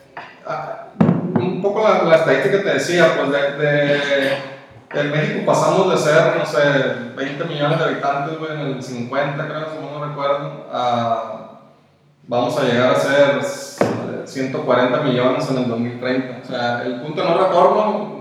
[0.48, 0.88] ah,
[1.36, 4.38] un poco la, la, estadística que te decía, pues de, de
[4.94, 6.60] en México pasamos de ser, no sé,
[7.16, 11.60] 20 millones de habitantes, en el 50 creo, si no recuerdo, a,
[12.28, 13.42] vamos a llegar a ser
[14.28, 16.42] 140 millones en el 2030.
[16.44, 18.18] O sea, el punto de no retorno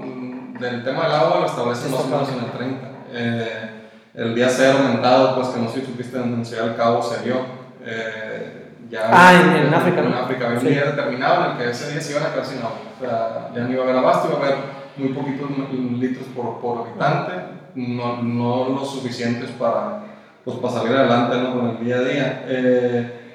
[0.59, 2.88] del tema del agua lo establecen más o menos en el 30.
[3.12, 3.70] Eh,
[4.14, 7.22] el día cero aumentado, pues que no sé si supiste en Ciudad del Cabo se
[7.22, 7.36] dio.
[7.84, 11.70] Eh, ya ah, en, en, África, En África había un día determinado en el que
[11.70, 12.78] ese día se iban a quedar sin agua.
[12.96, 14.59] O sea, ya no iba a haber abasto, iba a haber
[14.96, 15.50] muy poquitos
[15.98, 17.32] litros por, por habitante,
[17.74, 20.04] no, no lo suficientes para,
[20.44, 21.54] pues, para salir adelante ¿no?
[21.54, 22.44] con el día a día.
[22.46, 23.26] Eh,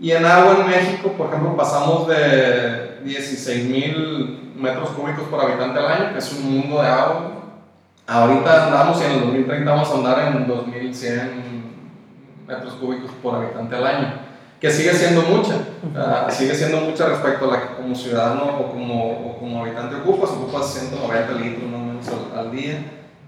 [0.00, 5.78] y en agua en México, por ejemplo, pasamos de 16 mil metros cúbicos por habitante
[5.78, 7.32] al año, que es un mundo de agua.
[8.06, 11.56] Ahorita andamos y en el 2030 vamos a andar en 2100
[12.46, 14.12] metros cúbicos por habitante al año,
[14.60, 15.54] que sigue siendo mucha,
[16.30, 20.30] sigue siendo mucha respecto a la que como ciudadano o como, o como habitante ocupas,
[20.30, 22.78] ocupas 190 litros más o menos al, día.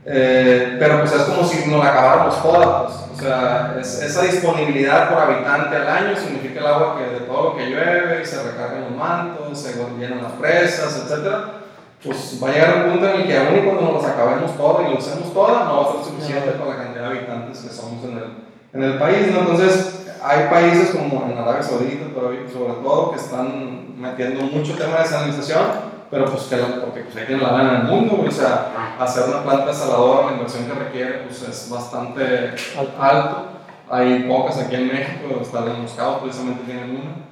[0.06, 2.96] Eh, pero pues es como si nos la acabáramos toda, pues.
[3.12, 7.56] o sea, esa disponibilidad por habitante al año significa el agua que de todo lo
[7.56, 11.58] que llueve y se recargan los mantos, se llenan las presas, etcétera
[12.02, 14.82] pues va a llegar un punto en el que aún y cuando nos acabemos todo
[14.82, 17.70] y lo usemos toda, no va a ser suficiente para la cantidad de habitantes que
[17.70, 18.24] somos en el,
[18.72, 19.40] en el país, ¿no?
[19.40, 22.04] Entonces, hay países como en Arabia Saudita,
[22.52, 25.62] sobre todo, que están metiendo mucho tema de desalinización,
[26.10, 29.42] pero pues que porque pues, hay que la en el mundo, o sea, hacer una
[29.42, 32.54] planta desaladora, la inversión que requiere, pues es bastante
[32.98, 33.44] alto.
[33.90, 37.28] Hay pocas aquí en México, está en Los Cabos, precisamente tienen una.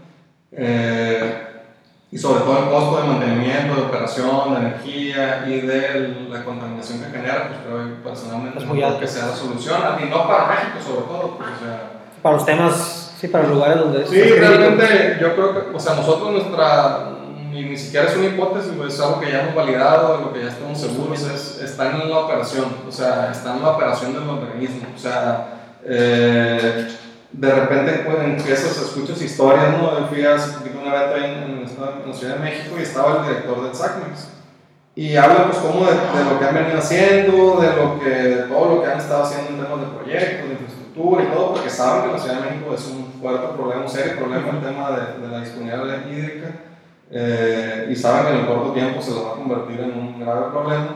[0.52, 1.42] Eh,
[2.10, 7.00] y sobre todo el costo de mantenimiento, de operación, de energía y de la contaminación
[7.00, 9.00] que genera, pues creo que personalmente es muy alto.
[9.00, 12.46] que sea la solución, y no para México sobre todo, pues, o sea, para los
[12.46, 14.06] temas, sí, para los lugares donde...
[14.06, 17.15] Sí, realmente yo creo que, o sea, nosotros nuestra,
[17.57, 20.40] ni, ni siquiera es una hipótesis, es algo que ya hemos validado, de lo que
[20.42, 24.28] ya estamos seguros, es, está en la operación, o sea, está en la operación del
[24.28, 26.88] organismo, o sea, eh,
[27.32, 29.98] de repente pues, empiezas, escuchas historias, ¿no?
[29.98, 31.62] Yo fui a un evento en, en,
[32.07, 34.28] la Ciudad de México y estaba el director del SACMEX.
[34.94, 38.42] Y habla pues como de, de, lo que han venido haciendo, de, lo que, de
[38.44, 41.68] todo lo que han estado haciendo en temas de proyectos, de infraestructura y todo, porque
[41.68, 44.90] saben que la Ciudad de México es un fuerte problema, un serio problema el tema
[44.92, 46.65] de, de la disponibilidad hídrica.
[47.11, 50.20] Eh, y saben que en el corto tiempo se lo va a convertir en un
[50.20, 50.88] grave problema.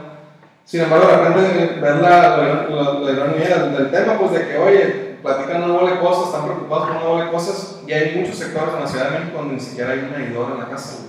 [0.64, 4.58] Sin embargo, de repente ver la, la, la, ironía del, del, tema, pues de que,
[4.58, 8.16] oye, platican una bola de cosas, están preocupados por una bola de cosas, y hay
[8.16, 10.68] muchos sectores en la Ciudad de México donde ni siquiera hay un medidor en la
[10.68, 11.06] casa,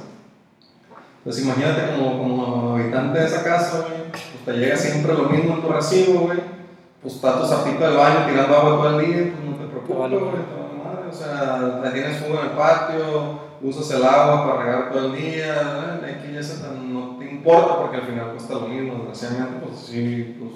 [1.20, 5.56] Entonces imagínate como, como habitante de esa casa, güey, pues te llega siempre lo mismo
[5.56, 6.40] en tu recibo, güey,
[7.02, 10.10] pues está tu zapito del baño tirando agua todo el día, pues no te preocupes,
[10.10, 10.61] güey,
[11.12, 16.00] o sea, tienes fuego en el patio, usas el agua para regar todo el día,
[16.04, 20.38] aquí ya se, no te importa porque al final cuesta lo mismo, desgraciadamente, pues sí,
[20.40, 20.52] pues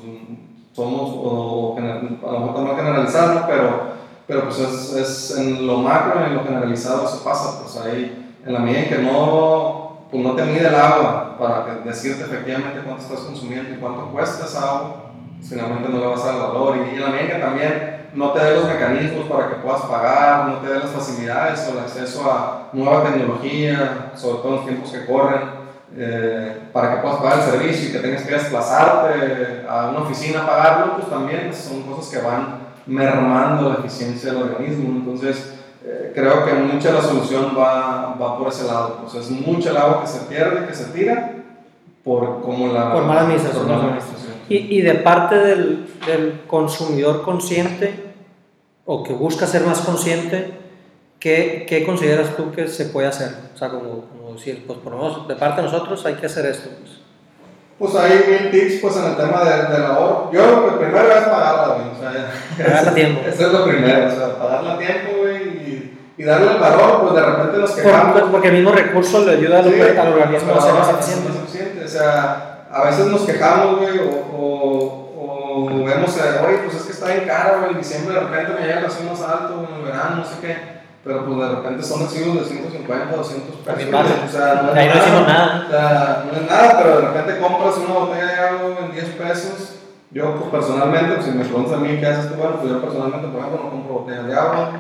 [0.74, 3.82] somos, o, a lo mejor no generalizar, pero,
[4.28, 8.54] pero pues es, es, en lo macro en lo generalizado eso pasa, pues ahí, en
[8.54, 13.04] la medida en que no, pues no te mide el agua para decirte efectivamente cuánto
[13.04, 14.96] estás consumiendo y cuánto cuesta esa agua,
[15.38, 18.05] pues finalmente no le vas a dar valor, y, en la medida en que también
[18.16, 21.74] no te dé los mecanismos para que puedas pagar, no te dé las facilidades o
[21.74, 25.42] el acceso a nueva tecnología, sobre todo en los tiempos que corren,
[25.98, 30.44] eh, para que puedas pagar el servicio y que tengas que desplazarte a una oficina
[30.44, 35.00] a pagarlo, pues también son cosas que van mermando la eficiencia del organismo.
[35.00, 35.54] Entonces,
[35.86, 39.00] eh, creo que mucha de la solución va, va por ese lado.
[39.02, 41.32] Pues es mucho el agua que se pierde, que se tira,
[42.04, 43.64] por, como la, por mala administración.
[43.64, 44.34] Por mala administración.
[44.48, 48.05] Y, y, de parte del, del consumidor consciente,
[48.86, 50.54] o que busca ser más consciente,
[51.20, 53.32] ¿qué, ¿qué, consideras tú que se puede hacer?
[53.54, 56.46] O sea, como, como decir, pues por nosotros, de parte de nosotros hay que hacer
[56.46, 56.70] esto.
[56.70, 60.30] Pues, pues hay mil tips pues, en el tema de, de labor.
[60.32, 61.88] Yo lo que primero es pagarla, güey.
[61.90, 63.22] O sea, pagarla tiempo.
[63.28, 67.16] Eso es lo primero, o sea, pagarla tiempo, güey, y, y, darle el valor, pues
[67.16, 68.22] de repente nos quejamos.
[68.22, 71.84] Por, porque el mismo recurso le ayuda sí, al organismo a ser más eficiente.
[71.84, 77.28] O sea, a veces nos quejamos, güey, o, o, o vemos, oye, pues está bien
[77.28, 80.26] caro, güey, en diciembre de repente me llega la más alto, en el verano, no
[80.26, 80.76] sé qué
[81.06, 83.92] pero pues de repente son recibos de 150, 200 pesos.
[83.92, 84.26] Pasa.
[84.26, 85.06] O sea, no es Ahí no nada.
[85.06, 85.66] decimos nada.
[85.68, 89.06] O sea, no es nada, pero de repente compras una botella de agua en 10
[89.10, 89.76] pesos.
[90.10, 92.82] Yo, pues personalmente, pues, si me preguntas a mí qué haces tú, bueno, pues yo
[92.82, 94.72] personalmente, por ejemplo, no compro botellas de agua.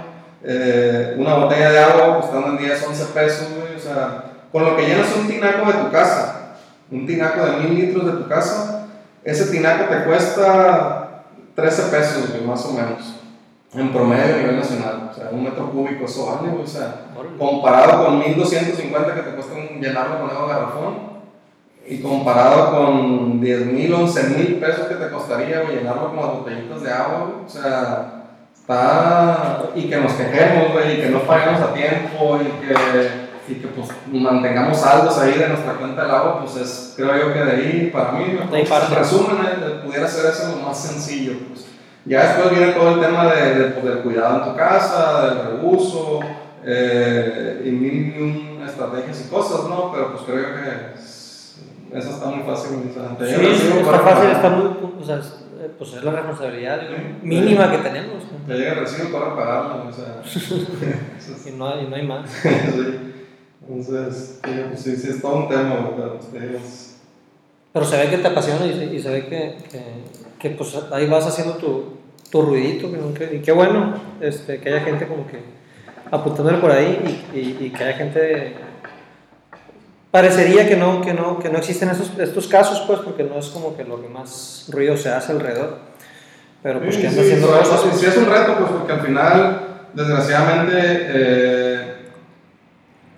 [0.43, 3.75] Eh, una botella de agua costando en 10, 11 pesos, güey.
[3.75, 6.55] O sea, con lo que llenas un tinaco de tu casa,
[6.89, 8.87] un tinaco de mil litros de tu casa,
[9.23, 10.94] ese tinaco te cuesta
[11.55, 13.15] 13 pesos, güey, más o menos.
[13.73, 15.09] En promedio a nivel nacional.
[15.11, 16.63] O sea, un metro cúbico, eso vale, güey.
[16.63, 17.05] O sea,
[17.37, 21.15] comparado con 1250 que te cuesta un- llenarlo con agua garrafón
[21.87, 26.27] y comparado con 10 mil, 11 mil pesos que te costaría güey, llenarlo con las
[26.27, 29.63] botellitas de agua, güey, o sea, está.
[29.75, 33.67] y que nos quejemos, güey, y que no paguemos a tiempo y que, y que
[33.67, 37.51] pues mantengamos saldos ahí de nuestra cuenta del agua, pues es, creo yo que de
[37.51, 41.33] ahí, para mí, De ahí pues, en resumen, eh, pudiera ser eso lo más sencillo,
[41.49, 41.65] pues.
[42.05, 45.59] Ya después viene todo el tema de, de, pues, del cuidado en tu casa, del
[45.59, 46.19] reuso,
[46.63, 49.91] eh, y mil estrategias y cosas, ¿no?
[49.91, 51.55] Pero pues creo que es-
[51.93, 52.77] eso está muy fácil.
[52.89, 54.69] o sea, te Sí, recibo está fácil, está muy.
[54.99, 55.25] O sea, es,
[55.61, 56.95] eh, pues es la responsabilidad Sí.
[57.23, 58.23] mínima que tenemos.
[58.47, 60.21] Te llega el recibo para pagarlo, o sea.
[61.45, 62.29] Y no, y no hay más.
[62.41, 63.24] sí.
[63.67, 66.09] Entonces, sí, pues, sí, sí, es todo un tema, güey,
[67.73, 69.81] pero se ve que te apasiona y se, y se ve que, que,
[70.39, 71.95] que, pues ahí vas haciendo tu,
[72.31, 72.89] tu ruidito.
[73.13, 75.39] que- y qué bueno este, que haya gente como que
[76.09, 78.53] apuntándole por ahí y, y, y que haya gente.
[80.11, 83.47] Parecería que no, que no, que no existen esos, estos casos, pues, porque no es
[83.47, 85.79] como que lo que más ruido se hace alrededor.
[86.63, 87.99] Pero pues Sí, que sí, anda haciendo cosas.
[87.99, 89.61] sí es un reto, pues porque al final,
[89.93, 91.64] desgraciadamente, eh,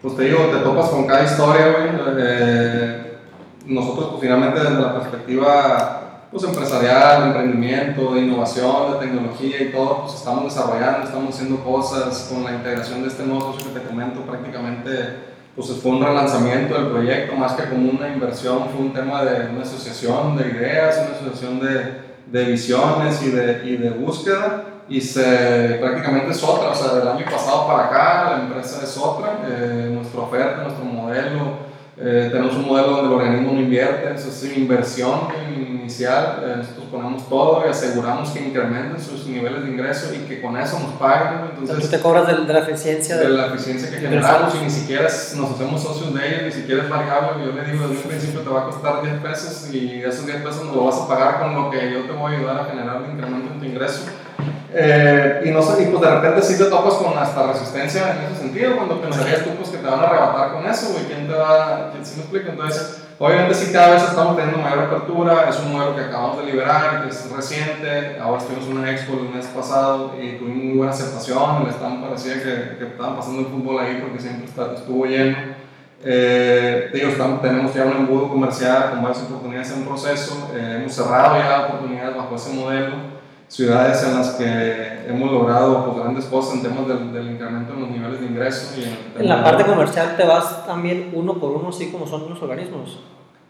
[0.08, 1.90] pues te digo, te topas con cada historia, güey.
[2.18, 3.18] eh,
[3.66, 9.72] nosotros, pues finalmente, desde la perspectiva pues, empresarial, de emprendimiento, de innovación, de tecnología y
[9.72, 13.82] todo, pues estamos desarrollando, estamos haciendo cosas con la integración de este nuevo socio que
[13.82, 14.92] te comento, prácticamente
[15.58, 19.50] pues fue un relanzamiento del proyecto, más que como una inversión, fue un tema de
[19.50, 21.98] una asociación de ideas, una asociación de,
[22.28, 27.08] de visiones y de, y de búsqueda, y se, prácticamente es otra, o sea, del
[27.08, 31.68] año pasado para acá la empresa es otra, eh, nuestra oferta, nuestro modelo,
[32.00, 35.22] eh, tenemos un modelo donde el organismo no invierte, eso es inversión
[35.58, 40.40] inicial, eh, nosotros ponemos todo y aseguramos que incrementen sus niveles de ingreso y que
[40.42, 43.48] con eso nos paguen, entonces tú te cobras de, de la eficiencia de de, la
[43.48, 46.90] eficiencia que generamos y ni siquiera es- nos hacemos socios de ellos, ni siquiera es
[46.90, 47.44] variable.
[47.46, 50.42] Yo le digo desde un principio te va a costar 10 pesos y esos 10
[50.44, 52.66] pesos nos lo vas a pagar con lo que yo te voy a ayudar a
[52.66, 54.04] generar un incremento en tu ingreso.
[54.74, 58.32] Eh, y, no sé, y pues de repente sí te topas con hasta resistencia en
[58.34, 61.26] ese sentido, cuando pensarías tú pues que te van a arrebatar con eso, güey, ¿quién
[61.26, 62.50] te va, quién sí me explica?
[62.52, 66.52] Entonces, obviamente sí cada vez estamos teniendo mayor apertura, es un modelo que acabamos de
[66.52, 70.78] liberar, que es reciente, ahora estuvimos en una expo el mes pasado y tuvimos muy
[70.78, 74.74] buena aceptación, el stand parecía que, que estaban pasando el fútbol ahí porque siempre está-
[74.76, 75.38] estuvo lleno.
[76.04, 80.94] Eh, digo, estamos- tenemos ya un embudo comercial con varias oportunidades en proceso, eh, hemos
[80.94, 83.17] cerrado ya oportunidades bajo ese modelo
[83.48, 87.82] ciudades en las que hemos logrado pues, grandes cosas en temas del, del incremento en
[87.82, 88.78] los niveles de ingresos.
[88.78, 92.06] Y en, En la de- parte comercial te vas también uno por uno, así como
[92.06, 93.00] son los organismos.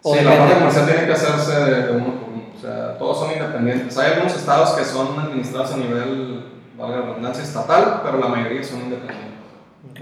[0.04, 2.44] O Sí, la parte comercial tiene que hacerse de, de uno por uno.
[2.56, 3.98] O sea, todos son independientes.
[3.98, 6.44] Hay algunos estados que son administrados a nivel,
[6.78, 9.38] valga la redundancia, estatal, pero la mayoría son independientes.
[9.92, 10.00] Ok.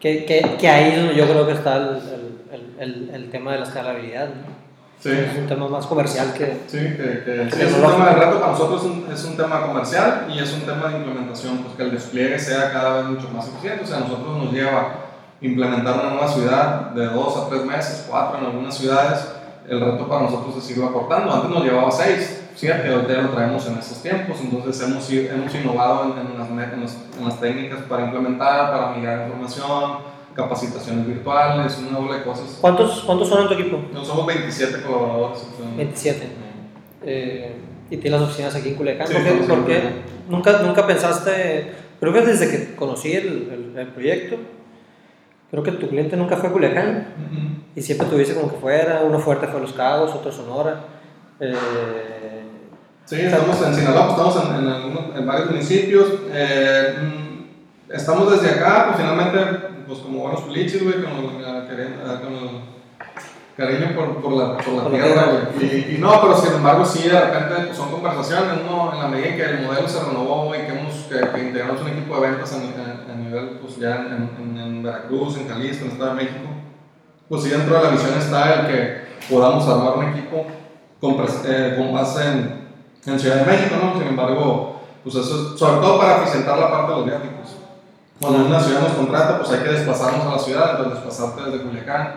[0.00, 1.98] Que, que, que ahí yo creo que está el,
[2.52, 4.28] el, el, el tema de la escalabilidad.
[4.28, 4.64] ¿no?
[5.04, 6.62] Sí, Es un tema más comercial que...
[6.66, 9.12] sí, que, que sí, Que es no un tema de reto para nosotros, es un,
[9.12, 12.72] es un tema comercial y es un tema de implementación, pues que el despliegue sea
[12.72, 13.84] cada vez mucho más eficiente.
[13.84, 14.94] O sea, a nosotros nos lleva
[15.42, 19.28] implementar una nueva ciudad de dos a tres meses, cuatro en algunas ciudades.
[19.68, 21.34] El reto para nosotros es irlo acortando.
[21.34, 24.38] Antes nos llevaba seis, siete, ahorita ya lo traemos en estos tiempos.
[24.40, 28.92] Entonces hemos, hemos innovado en, en las, en las- en las técnicas para implementar, para
[28.96, 32.58] migrar información, capacitaciones virtuales, una doble de cosas.
[32.60, 33.80] ¿Cuántos, ¿Cuántos son en tu equipo?
[33.92, 35.42] No, somos 27 colaboradores.
[35.48, 35.84] actualmente.
[35.84, 36.26] 27.
[37.06, 37.54] Eh,
[37.90, 39.06] y tienes las oficinas aquí en Culiacán.
[39.06, 39.82] Sí, ¿Por qué, en por qué
[40.28, 44.36] nunca, nunca pensaste, creo que desde que conocí el, el, el proyecto,
[45.50, 47.40] creo que tu cliente nunca fue Culiacán Ujú.
[47.76, 50.80] y siempre tuviste como que fuera, uno fuerte fue Los Cabos, otro Sonora.
[51.40, 51.54] Eh,
[53.06, 56.06] Sí, estamos en Sinaloa, estamos en, en, en varios municipios.
[56.32, 61.10] eh, mm, estamos desde acá, pues finalmente, pues como buenos pulichis, güey, con,
[61.40, 62.60] cari- eh, con el
[63.56, 65.24] cariño por, por la, por tierra,
[65.58, 65.64] güey.
[65.90, 68.92] Y, y no, pero sin embargo, sí, de repente pues, son conversaciones, ¿no?
[68.92, 71.80] En la medida en que el modelo se renovó y que, hemos, que, que integramos
[71.82, 75.36] un equipo de ventas a, ni- a- a nivel, pues ya en, en, en Veracruz,
[75.38, 76.48] en Jalisco, en el Estado de México,
[77.28, 80.44] pues sí, dentro de la visión está el que podamos armar un equipo
[81.00, 81.16] con,
[81.46, 82.64] eh, con base en,
[83.06, 83.98] en Ciudad de México, ¿no?
[83.98, 87.43] Sin embargo, pues eso es sobre todo para eficientar la parte de los viáticos.
[88.24, 91.64] Cuando una ciudad nos contrata, pues hay que desplazarnos a la ciudad, entonces desplazarte desde
[91.64, 92.14] Culiacán.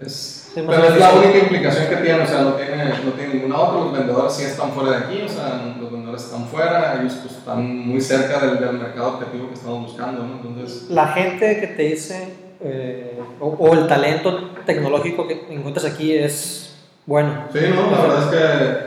[0.00, 3.34] Es, Sí, pero es la única implicación que tiene, o sea, no tiene, no tiene
[3.34, 3.80] ninguna otra.
[3.80, 7.36] Los vendedores sí están fuera de aquí, o sea, los vendedores están fuera, ellos pues,
[7.36, 10.36] están muy cerca del, del mercado objetivo que estamos buscando, ¿no?
[10.36, 16.14] Entonces, La gente que te dice, eh, o, o el talento tecnológico que encuentras aquí
[16.14, 16.67] es
[17.08, 17.44] bueno.
[17.52, 18.28] Sí, no, la verdad es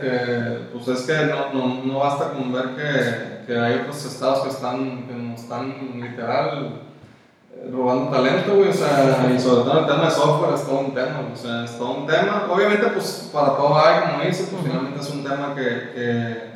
[0.00, 4.42] que, pues es que no, no, no basta con ver que, que hay otros estados
[4.44, 6.80] que están, que nos están literal
[7.52, 10.78] eh, robando talento, güey, o sea, y sobre todo el tema de software es todo
[10.78, 12.46] un tema, o sea, es todo un tema.
[12.48, 15.62] Obviamente, pues para todo hay, como dices, pues finalmente es un tema que,
[15.94, 16.52] que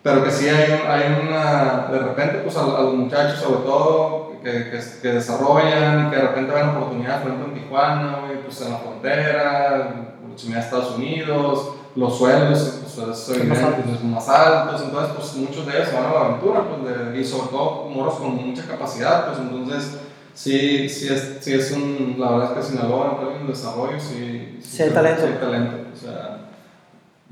[0.00, 3.62] pero que sí hay, un- hay una, de repente, pues a, a los muchachos, sobre
[3.64, 8.18] todo, que, que, que desarrollan y que de repente ven oportunidades, por ejemplo, en Tijuana,
[8.24, 9.90] güey, pues en la frontera,
[10.38, 13.84] proximidad a Estados Unidos, los sueldos, pues, es evidente, altos.
[13.86, 17.20] pues, son más altos, entonces, pues muchos de ellos van a la aventura, pues, de-
[17.20, 19.98] y sobre todo moros con mucha capacidad, pues entonces.
[20.34, 23.98] Sí, sí es, sí es un, la verdad es que Sinaloa en términos de desarrollo
[23.98, 25.22] sí, Sí hay talento.
[25.22, 26.38] Sí hay talento, o sea,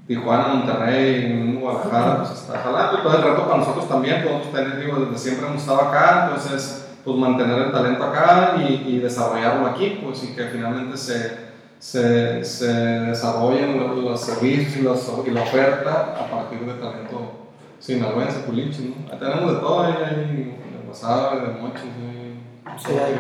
[0.09, 3.03] Tijuana, Monterrey, Guadalajara, pues está jalando.
[3.03, 6.25] Todo el reto para nosotros también, pues, nosotros tener, digo, desde siempre hemos estado acá,
[6.29, 11.46] entonces, pues mantener el talento acá y, y desarrollarlo aquí, pues, y que finalmente se,
[11.79, 17.33] se, se desarrollen los, servicios y, los, y la oferta a partir de talento
[17.79, 19.17] sinaloense, culichi, ¿no?
[19.19, 20.55] Tenemos de todo, hay de
[20.89, 23.15] WhatsApp, de mochos, hay- Sí, hay.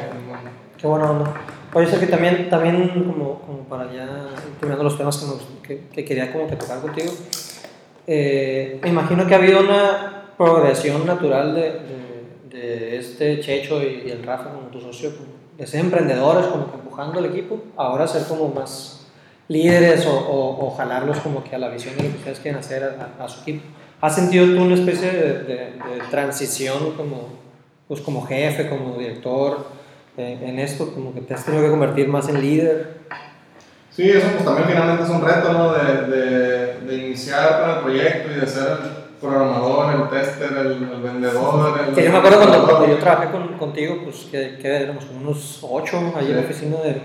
[0.77, 1.35] Qué buena onda.
[1.73, 4.09] Oye, sé que también, también como, como para ya
[4.59, 7.13] terminando los temas que, nos- que, que quería como que tocar contigo,
[8.07, 11.61] eh, me imagino que ha habido una progresión natural de,
[12.51, 16.47] de, de este Checho y, y el Rafa como tu socio, como de ser emprendedores,
[16.47, 19.07] como que empujando al equipo, ahora ser como más
[19.49, 22.59] líderes o, o, o jalarlos como que a la visión de lo que ustedes quieren
[22.61, 23.63] hacer a, a- su equipo.
[24.01, 27.29] ¿Has sentido tú una especie de, de- de transición como,
[27.89, 29.67] pues como jefe, como director
[30.17, 30.93] eh, en esto?
[30.93, 32.97] Como que te has tenido que convertir más en líder.
[33.93, 35.73] Sí, eso pues también finalmente es un reto, ¿no?
[35.73, 41.01] De, de, iniciar con el proyecto y de ser el programador, el tester, el, el
[41.03, 41.79] vendedor.
[41.89, 45.05] El Que yo me acuerdo cuando, cuando yo trabajé con, contigo, pues que, que éramos
[45.05, 47.03] como unos ocho ahí en la oficina de.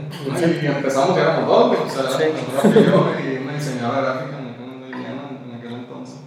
[0.61, 2.23] Y empezamos y éramos dos, güey, o sea, Sí.
[2.63, 6.17] yo y una diseñadora gráfica, en aquel entonces.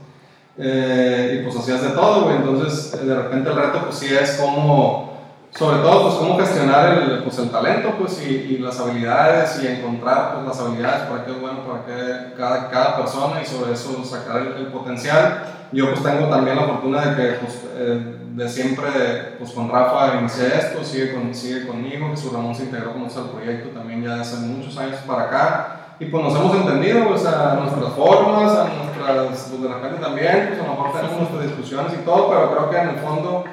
[0.57, 4.07] Eh, y pues hacías de todo, güey, entonces eh, de repente el reto pues sí
[4.14, 5.13] es cómo,
[5.57, 9.68] sobre todo pues cómo gestionar el, pues, el talento pues y, y las habilidades y
[9.68, 13.72] encontrar pues las habilidades para qué es bueno para qué cada, cada persona y sobre
[13.72, 15.44] eso sacar el, el potencial.
[15.72, 20.18] Yo pues tengo también la fortuna de que pues eh, de siempre pues con Rafa
[20.18, 24.02] inicié esto, sigue, con, sigue conmigo, Jesús Ramón se integró con nosotros al proyecto también
[24.02, 28.52] ya hace muchos años para acá y pues nos hemos entendido pues, a nuestras formas,
[28.52, 32.28] a nuestras, pues de repente también, pues a lo mejor tenemos nuestras discusiones y todo,
[32.28, 33.44] pero creo que en el fondo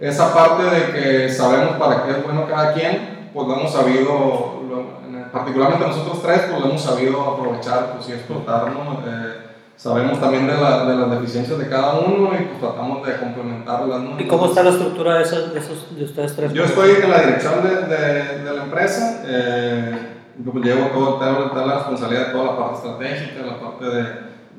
[0.00, 4.62] esa parte de que sabemos para qué es bueno cada quien, pues lo hemos sabido,
[4.68, 9.00] lo- en- particularmente nosotros tres, pues lo hemos sabido aprovechar pues, y explotar, ¿no?
[9.06, 9.34] Eh,
[9.76, 14.00] sabemos también de, la- de las deficiencias de cada uno y pues tratamos de complementarlas,
[14.00, 14.20] ¿no?
[14.20, 16.52] ¿Y cómo está la estructura de, esos, de, esos, de ustedes tres?
[16.52, 17.96] Yo estoy en la dirección de,
[18.44, 19.98] de, la empresa, eh,
[20.44, 24.02] yo pues llevo todo, tengo la responsabilidad de toda la parte estratégica, la parte de,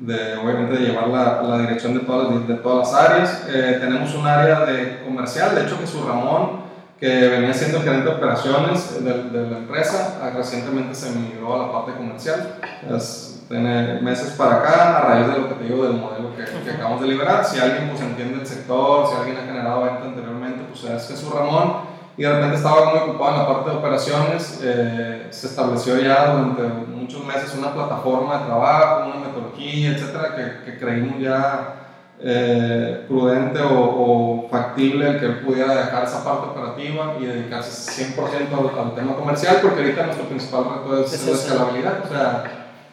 [0.00, 3.46] de, obviamente de llevar la, la dirección de todas las, de todas las áreas.
[3.48, 8.16] Eh, tenemos un área de comercial, de hecho Jesús Ramón, que venía siendo gerente de
[8.16, 12.56] operaciones de, de la empresa, ah, recientemente se migró a la parte comercial.
[12.94, 16.44] Es, tiene meses para acá, a raíz de lo que te digo del modelo que,
[16.44, 17.44] que acabamos de liberar.
[17.44, 21.34] Si alguien pues entiende el sector, si alguien ha generado venta anteriormente, pues es Jesús
[21.34, 21.89] Ramón
[22.20, 24.60] y de repente estaba muy ocupado en la parte de operaciones.
[24.62, 30.70] eh, se estableció ya durante muchos meses una plataforma de trabajo, una metodología, etcétera, que,
[30.70, 31.76] que creímos ya
[32.20, 38.04] eh, prudente o, o factible el que él pudiera dejar esa parte operativa y dedicarse
[38.04, 38.18] 100%
[38.52, 42.04] al, al tema comercial, porque ahorita nuestro principal reto es, Es la escalabilidad.
[42.04, 42.44] O sea,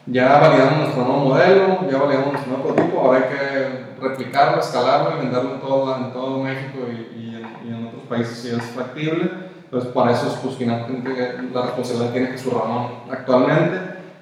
[0.06, 5.18] ya validamos nuestro nuevo modelo, ya validamos nuestro nuevo producto, ahora hay que replicarlo, escalarlo
[5.18, 8.50] y venderlo en todo, en todo México y, y en, y en otros países si
[8.50, 9.30] es factible.
[9.66, 11.10] Entonces, para eso, pues, finalmente,
[11.54, 13.78] la responsabilidad tiene su Ramón actualmente.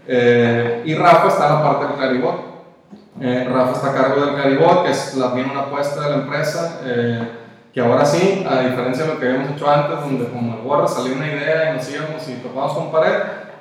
[0.07, 2.36] Eh, y Rafa está en la parte del Caribot.
[3.22, 6.16] Eh, Rafa está a cargo del Caribot, que es la, bien una apuesta de la
[6.18, 6.82] empresa.
[6.84, 7.28] eh,
[7.74, 10.88] que ahora sí, a diferencia de lo que habíamos hecho antes, donde como el borra
[10.88, 13.12] salió una idea y nos íbamos y topamos con pared,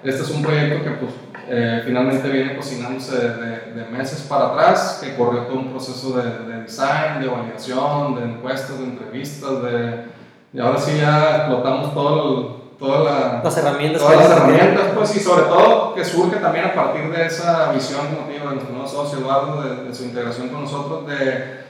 [0.05, 1.13] este es un proyecto que pues,
[1.49, 6.17] eh, finalmente viene cocinándose de, de- de meses para atrás, que corrió todo un proceso
[6.17, 10.05] de, de design, de validación, de encuestas, de entrevistas, de,
[10.55, 15.17] y ahora sí ya explotamos todo el- toda la, Las herramientas todas las herramientas, pues,
[15.17, 18.73] y sobre todo que surge también a partir de esa visión, como digo, de nuestro
[18.75, 21.65] nuevo socio Eduardo, de, de su integración con nosotros, de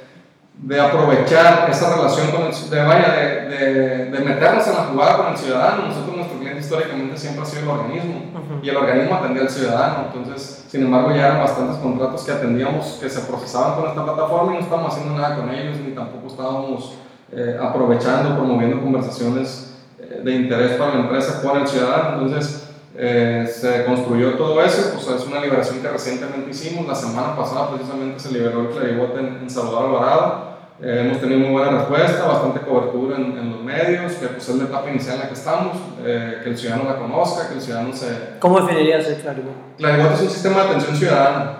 [0.56, 5.16] de aprovechar esa relación con el de, vaya, de, de, de, meternos en la jugada
[5.16, 5.88] con el ciudadano.
[5.88, 8.22] Nosotros, nuestro cliente históricamente siempre ha sido el organismo
[8.62, 10.04] y el organismo atendía al ciudadano.
[10.14, 14.52] Entonces, sin embargo, ya eran bastantes contratos que atendíamos, que se procesaban con esta plataforma
[14.52, 16.94] y no estábamos haciendo nada con ellos, ni tampoco estábamos
[17.36, 22.22] eh, aprovechando, promoviendo conversaciones eh, de interés para la empresa con el ciudadano.
[22.22, 26.86] Entonces, eh, se construyó todo eso, pues es una liberación que recientemente hicimos.
[26.86, 30.53] La semana pasada precisamente se liberó el Claribote en, en Salvador Alvarado.
[30.82, 34.56] Eh, hemos tenido muy buena respuesta, bastante cobertura en, en, los medios, que pues es
[34.56, 37.60] la etapa inicial en la que estamos, eh, que el ciudadano la conozca, que el
[37.60, 38.08] ciudadano se...
[38.40, 39.54] ¿Cómo definirías el Claribote?
[39.78, 41.58] Claribote es un sistema de atención ciudadana,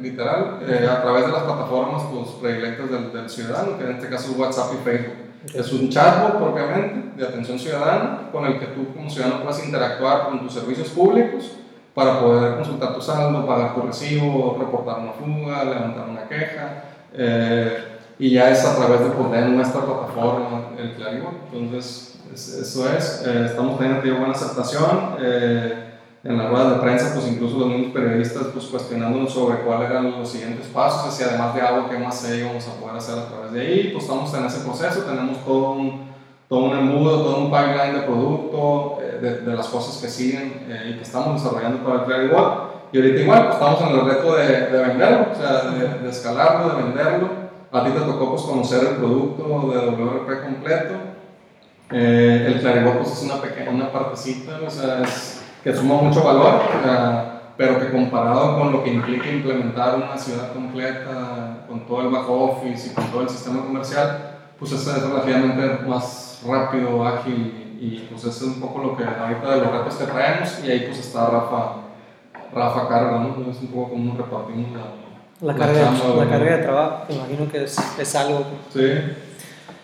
[0.00, 0.58] literal,
[0.90, 4.38] a través de las plataformas pues, predilectas del, del ciudadano, que en este caso es
[4.38, 5.30] WhatsApp y Facebook.
[5.54, 10.28] Es un chatbot propiamente de atención ciudadana con el que tú como ciudadano puedes interactuar
[10.28, 11.52] con tus servicios públicos
[11.94, 16.84] para poder consultar tu saldo, pagar tu recibo, reportar una fuga, levantar una queja.
[17.14, 17.89] Eh,
[18.20, 21.52] y ya es a través de, pues, nuestra plataforma, el Claribot.
[21.52, 23.24] Entonces, eso es.
[23.26, 25.16] Eh, estamos teniendo buena aceptación.
[25.20, 25.86] Eh,
[26.22, 30.10] en las ruedas de prensa, pues incluso los mismos periodistas pues cuestionándonos sobre cuáles eran
[30.10, 33.52] los siguientes pasos, si además de algo que más íbamos a poder hacer a través
[33.52, 36.10] de ahí, pues estamos en ese proceso, tenemos todo un,
[36.46, 40.66] todo un embudo, todo un pipeline de producto, eh, de, de, las cosas que siguen
[40.68, 42.52] eh, y que estamos desarrollando para el Clear igual.
[42.92, 46.10] Y ahorita igual, pues estamos en el reto de, de venderlo, o sea, de, de,
[46.10, 47.28] escalarlo, de venderlo.
[47.72, 50.94] A ti te tocó pues conocer el producto de WRP completo.
[51.92, 56.22] Eh, el Claribot pues es una pequeña, una partecita, o sea, es que suma mucho
[56.22, 56.60] valor,
[57.56, 62.28] pero que comparado con lo que implica implementar una ciudad completa con todo el back
[62.28, 68.06] office y con todo el sistema comercial, pues es, es relativamente más rápido, ágil y
[68.10, 70.80] pues eso es un poco lo que ahorita de los retos que traemos y ahí
[70.86, 71.76] pues está Rafa,
[72.52, 73.50] Rafa carga, ¿no?
[73.50, 74.99] Es un poco como repartimos la,
[75.42, 78.44] la, carga, chamba, la carga de trabajo, me imagino que es, es algo.
[78.72, 78.92] Sí.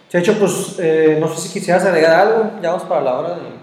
[0.08, 3.56] Checho, pues eh, no sé si quisieras agregar algo, ya vamos para la hora de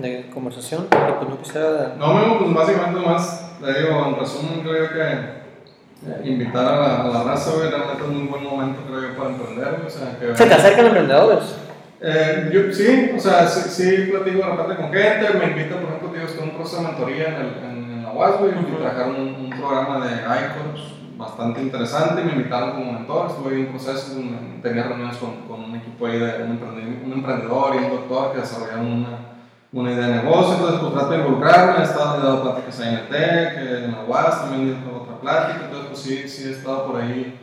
[0.00, 1.94] de conversación que pues no quisiera...
[1.98, 7.08] No, bueno, pues básicamente más, le digo, en resumen creo que invitar a la, a
[7.08, 10.34] la raza, güey, realmente es un buen momento creo yo para emprender, o sea, que...
[10.34, 11.56] ¿Se te acercan emprendedores?
[12.00, 15.90] Eh, yo, sí, o sea, sí, sí, platico de repente con gente, me invitan, por
[15.90, 18.50] ejemplo, tío, estoy en un proceso de mentoría en, el, en, en la UAS, güey,
[18.50, 18.78] uh -huh.
[18.78, 23.66] trabajaron un, un, programa de ICORS bastante interesante, me invitaron como mentor, estuve en un
[23.66, 24.14] proceso,
[24.62, 28.32] tenía reuniones con, con un equipo ahí de un emprendedor, un emprendedor y un doctor
[28.32, 29.32] que desarrollaron una
[29.72, 32.88] una idea de negocio, entonces pues trato de involucrarme, he estado, he dado pláticas ahí
[32.88, 36.48] en el TEC, en la UAS también he dado otra plática, entonces pues sí, sí
[36.48, 37.38] he estado por ahí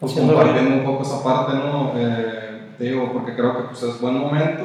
[0.00, 1.92] pues, compartiendo un poco esa parte, ¿no?
[1.96, 4.64] Eh, te digo, porque creo que pues es buen momento,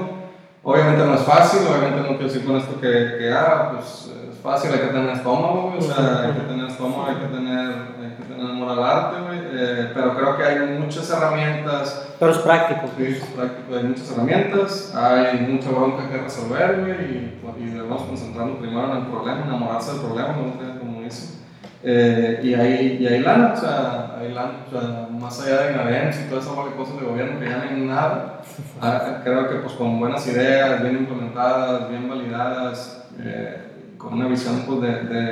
[0.63, 4.39] obviamente no es fácil, obviamente no quiero decir con esto que, que ah, pues es
[4.39, 8.15] fácil, hay que tener estómago, o sea, hay que tener estómago, hay que tener, hay
[8.17, 9.17] que tener amor al arte,
[9.51, 12.81] eh, pero creo que hay muchas herramientas pero es práctico.
[12.97, 13.77] Sí, es práctico.
[13.77, 18.97] Hay muchas herramientas, hay mucha bronca que resolver, güey, y, y debemos concentrarnos primero en
[18.97, 20.79] el problema, enamorarse del problema, ¿no?
[20.79, 21.38] como dice.
[21.81, 25.73] Eh, y, hay, y hay lana, o sea, hay lana, o sea, más allá de
[25.73, 28.41] Inadems y toda esa de cosas de gobierno que ya no hay nada,
[28.81, 34.63] ah, creo que pues con buenas ideas, bien implementadas, bien validadas, eh, con una visión
[34.67, 35.25] pues, de, de,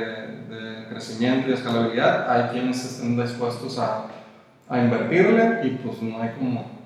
[0.48, 4.04] de crecimiento y escalabilidad, hay quienes estén dispuestos a,
[4.70, 6.78] a invertirle y pues no hay como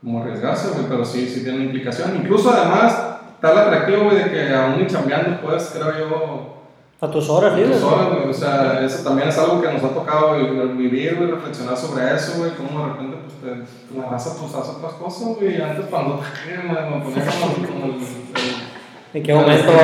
[0.00, 2.16] como arriesgarse, güey, pero sí, sí tiene implicación.
[2.16, 6.57] Incluso además, tal atractivo, güey, de que aún y chambeando, pues, creo yo...
[7.00, 9.84] A tus horas A tus horas, güey, o sea, eso también es algo que nos
[9.84, 10.34] ha tocado
[10.76, 14.54] vivir, güey, reflexionar sobre eso, güey, cómo de repente, pues, te, te vas a pues,
[14.54, 17.94] hacer otras cosas, güey, antes cuando me, ponía como, como el.
[19.14, 19.78] ¿En qué momento a...?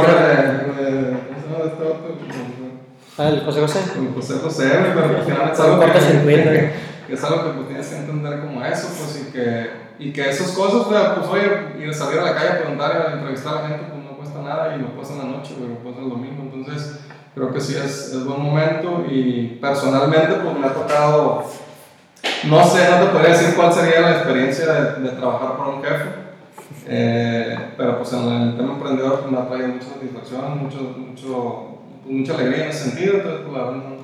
[3.17, 3.79] Ah, el José José.
[3.97, 7.87] El José José, güey, pero al final es algo que, es algo que pues, tienes
[7.87, 11.93] que entender como eso, pues, y que y que esas cosas, pues oye, ir a
[11.93, 14.75] salir a la calle a preguntar, a entrevistar a la gente, pues no cuesta nada
[14.75, 16.43] y lo puedes en la noche, pero lo puedes el domingo.
[16.43, 17.04] Entonces,
[17.35, 21.45] creo que sí es, es buen momento y personalmente, pues me ha tocado,
[22.45, 25.83] no sé, no te podría decir cuál sería la experiencia de, de trabajar por un
[25.83, 26.11] jefe,
[26.87, 31.79] eh, pero pues en el tema emprendedor pues, me ha traído mucha satisfacción, mucho, mucho,
[32.05, 33.95] mucha alegría en ese sentido, entonces, pues la verdad, no,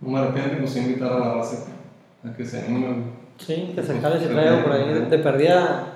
[0.00, 1.64] no me arrepiento y pues invitar a la base
[2.24, 3.20] a que se anime.
[3.38, 5.86] Sí, que se acabe ese traigo por ahí de, de perdida,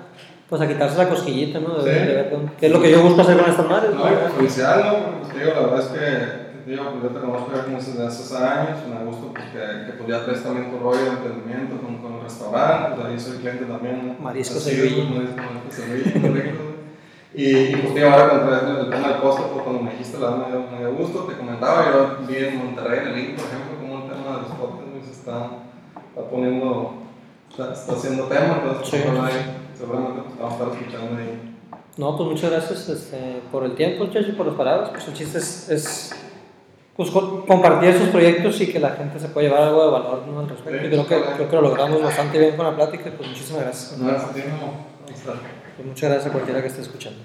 [0.49, 1.75] pues a quitarse la cosquillita, ¿no?
[1.75, 1.99] De, sí.
[1.99, 3.91] de ver qué es lo que yo busco hacer con estas madres.
[3.93, 5.27] No, y felicidad, ¿no?
[5.27, 8.05] Te digo, la verdad es que, te digo, pues yo te conozco ya como desde
[8.05, 11.77] hace años, me gusta pues, que, que pues ya traes también tu rollo de emprendimiento
[11.81, 14.17] con, con el restaurante, pues ahí soy cliente también.
[14.19, 15.03] Marisco Sevilla.
[15.03, 16.53] Marisco Sevilla,
[17.33, 18.53] Y, y pues digo, ahora con
[18.85, 21.85] el tema del costo, pues cuando me dijiste la verdad me dio gusto, te comentaba,
[21.91, 25.05] yo vi en Monterrey, en el link, por ejemplo, como el tema de los postes
[25.05, 25.49] se está,
[26.09, 26.93] está poniendo
[27.49, 28.97] está, está haciendo tema, entonces Sí.
[29.05, 31.51] ojalá ahí, seguramente pues, vamos a estar escuchando ahí.
[31.97, 34.89] No, pues muchas gracias este, por el tiempo, Chacho, y por las palabras.
[34.89, 36.24] Pues el chiste es, es,
[36.95, 40.23] pues, co- compartir esos proyectos y que la gente se pueda llevar algo de valor
[40.27, 40.39] ¿no?
[40.39, 40.79] al respecto.
[40.79, 43.11] Sí, y creo que, creo que lo logramos bastante bien con la plática.
[43.17, 43.97] Pues muchísimas gracias.
[43.99, 45.83] No, gracias no.
[45.83, 47.19] Y muchas gracias a cualquiera que esté escuchando.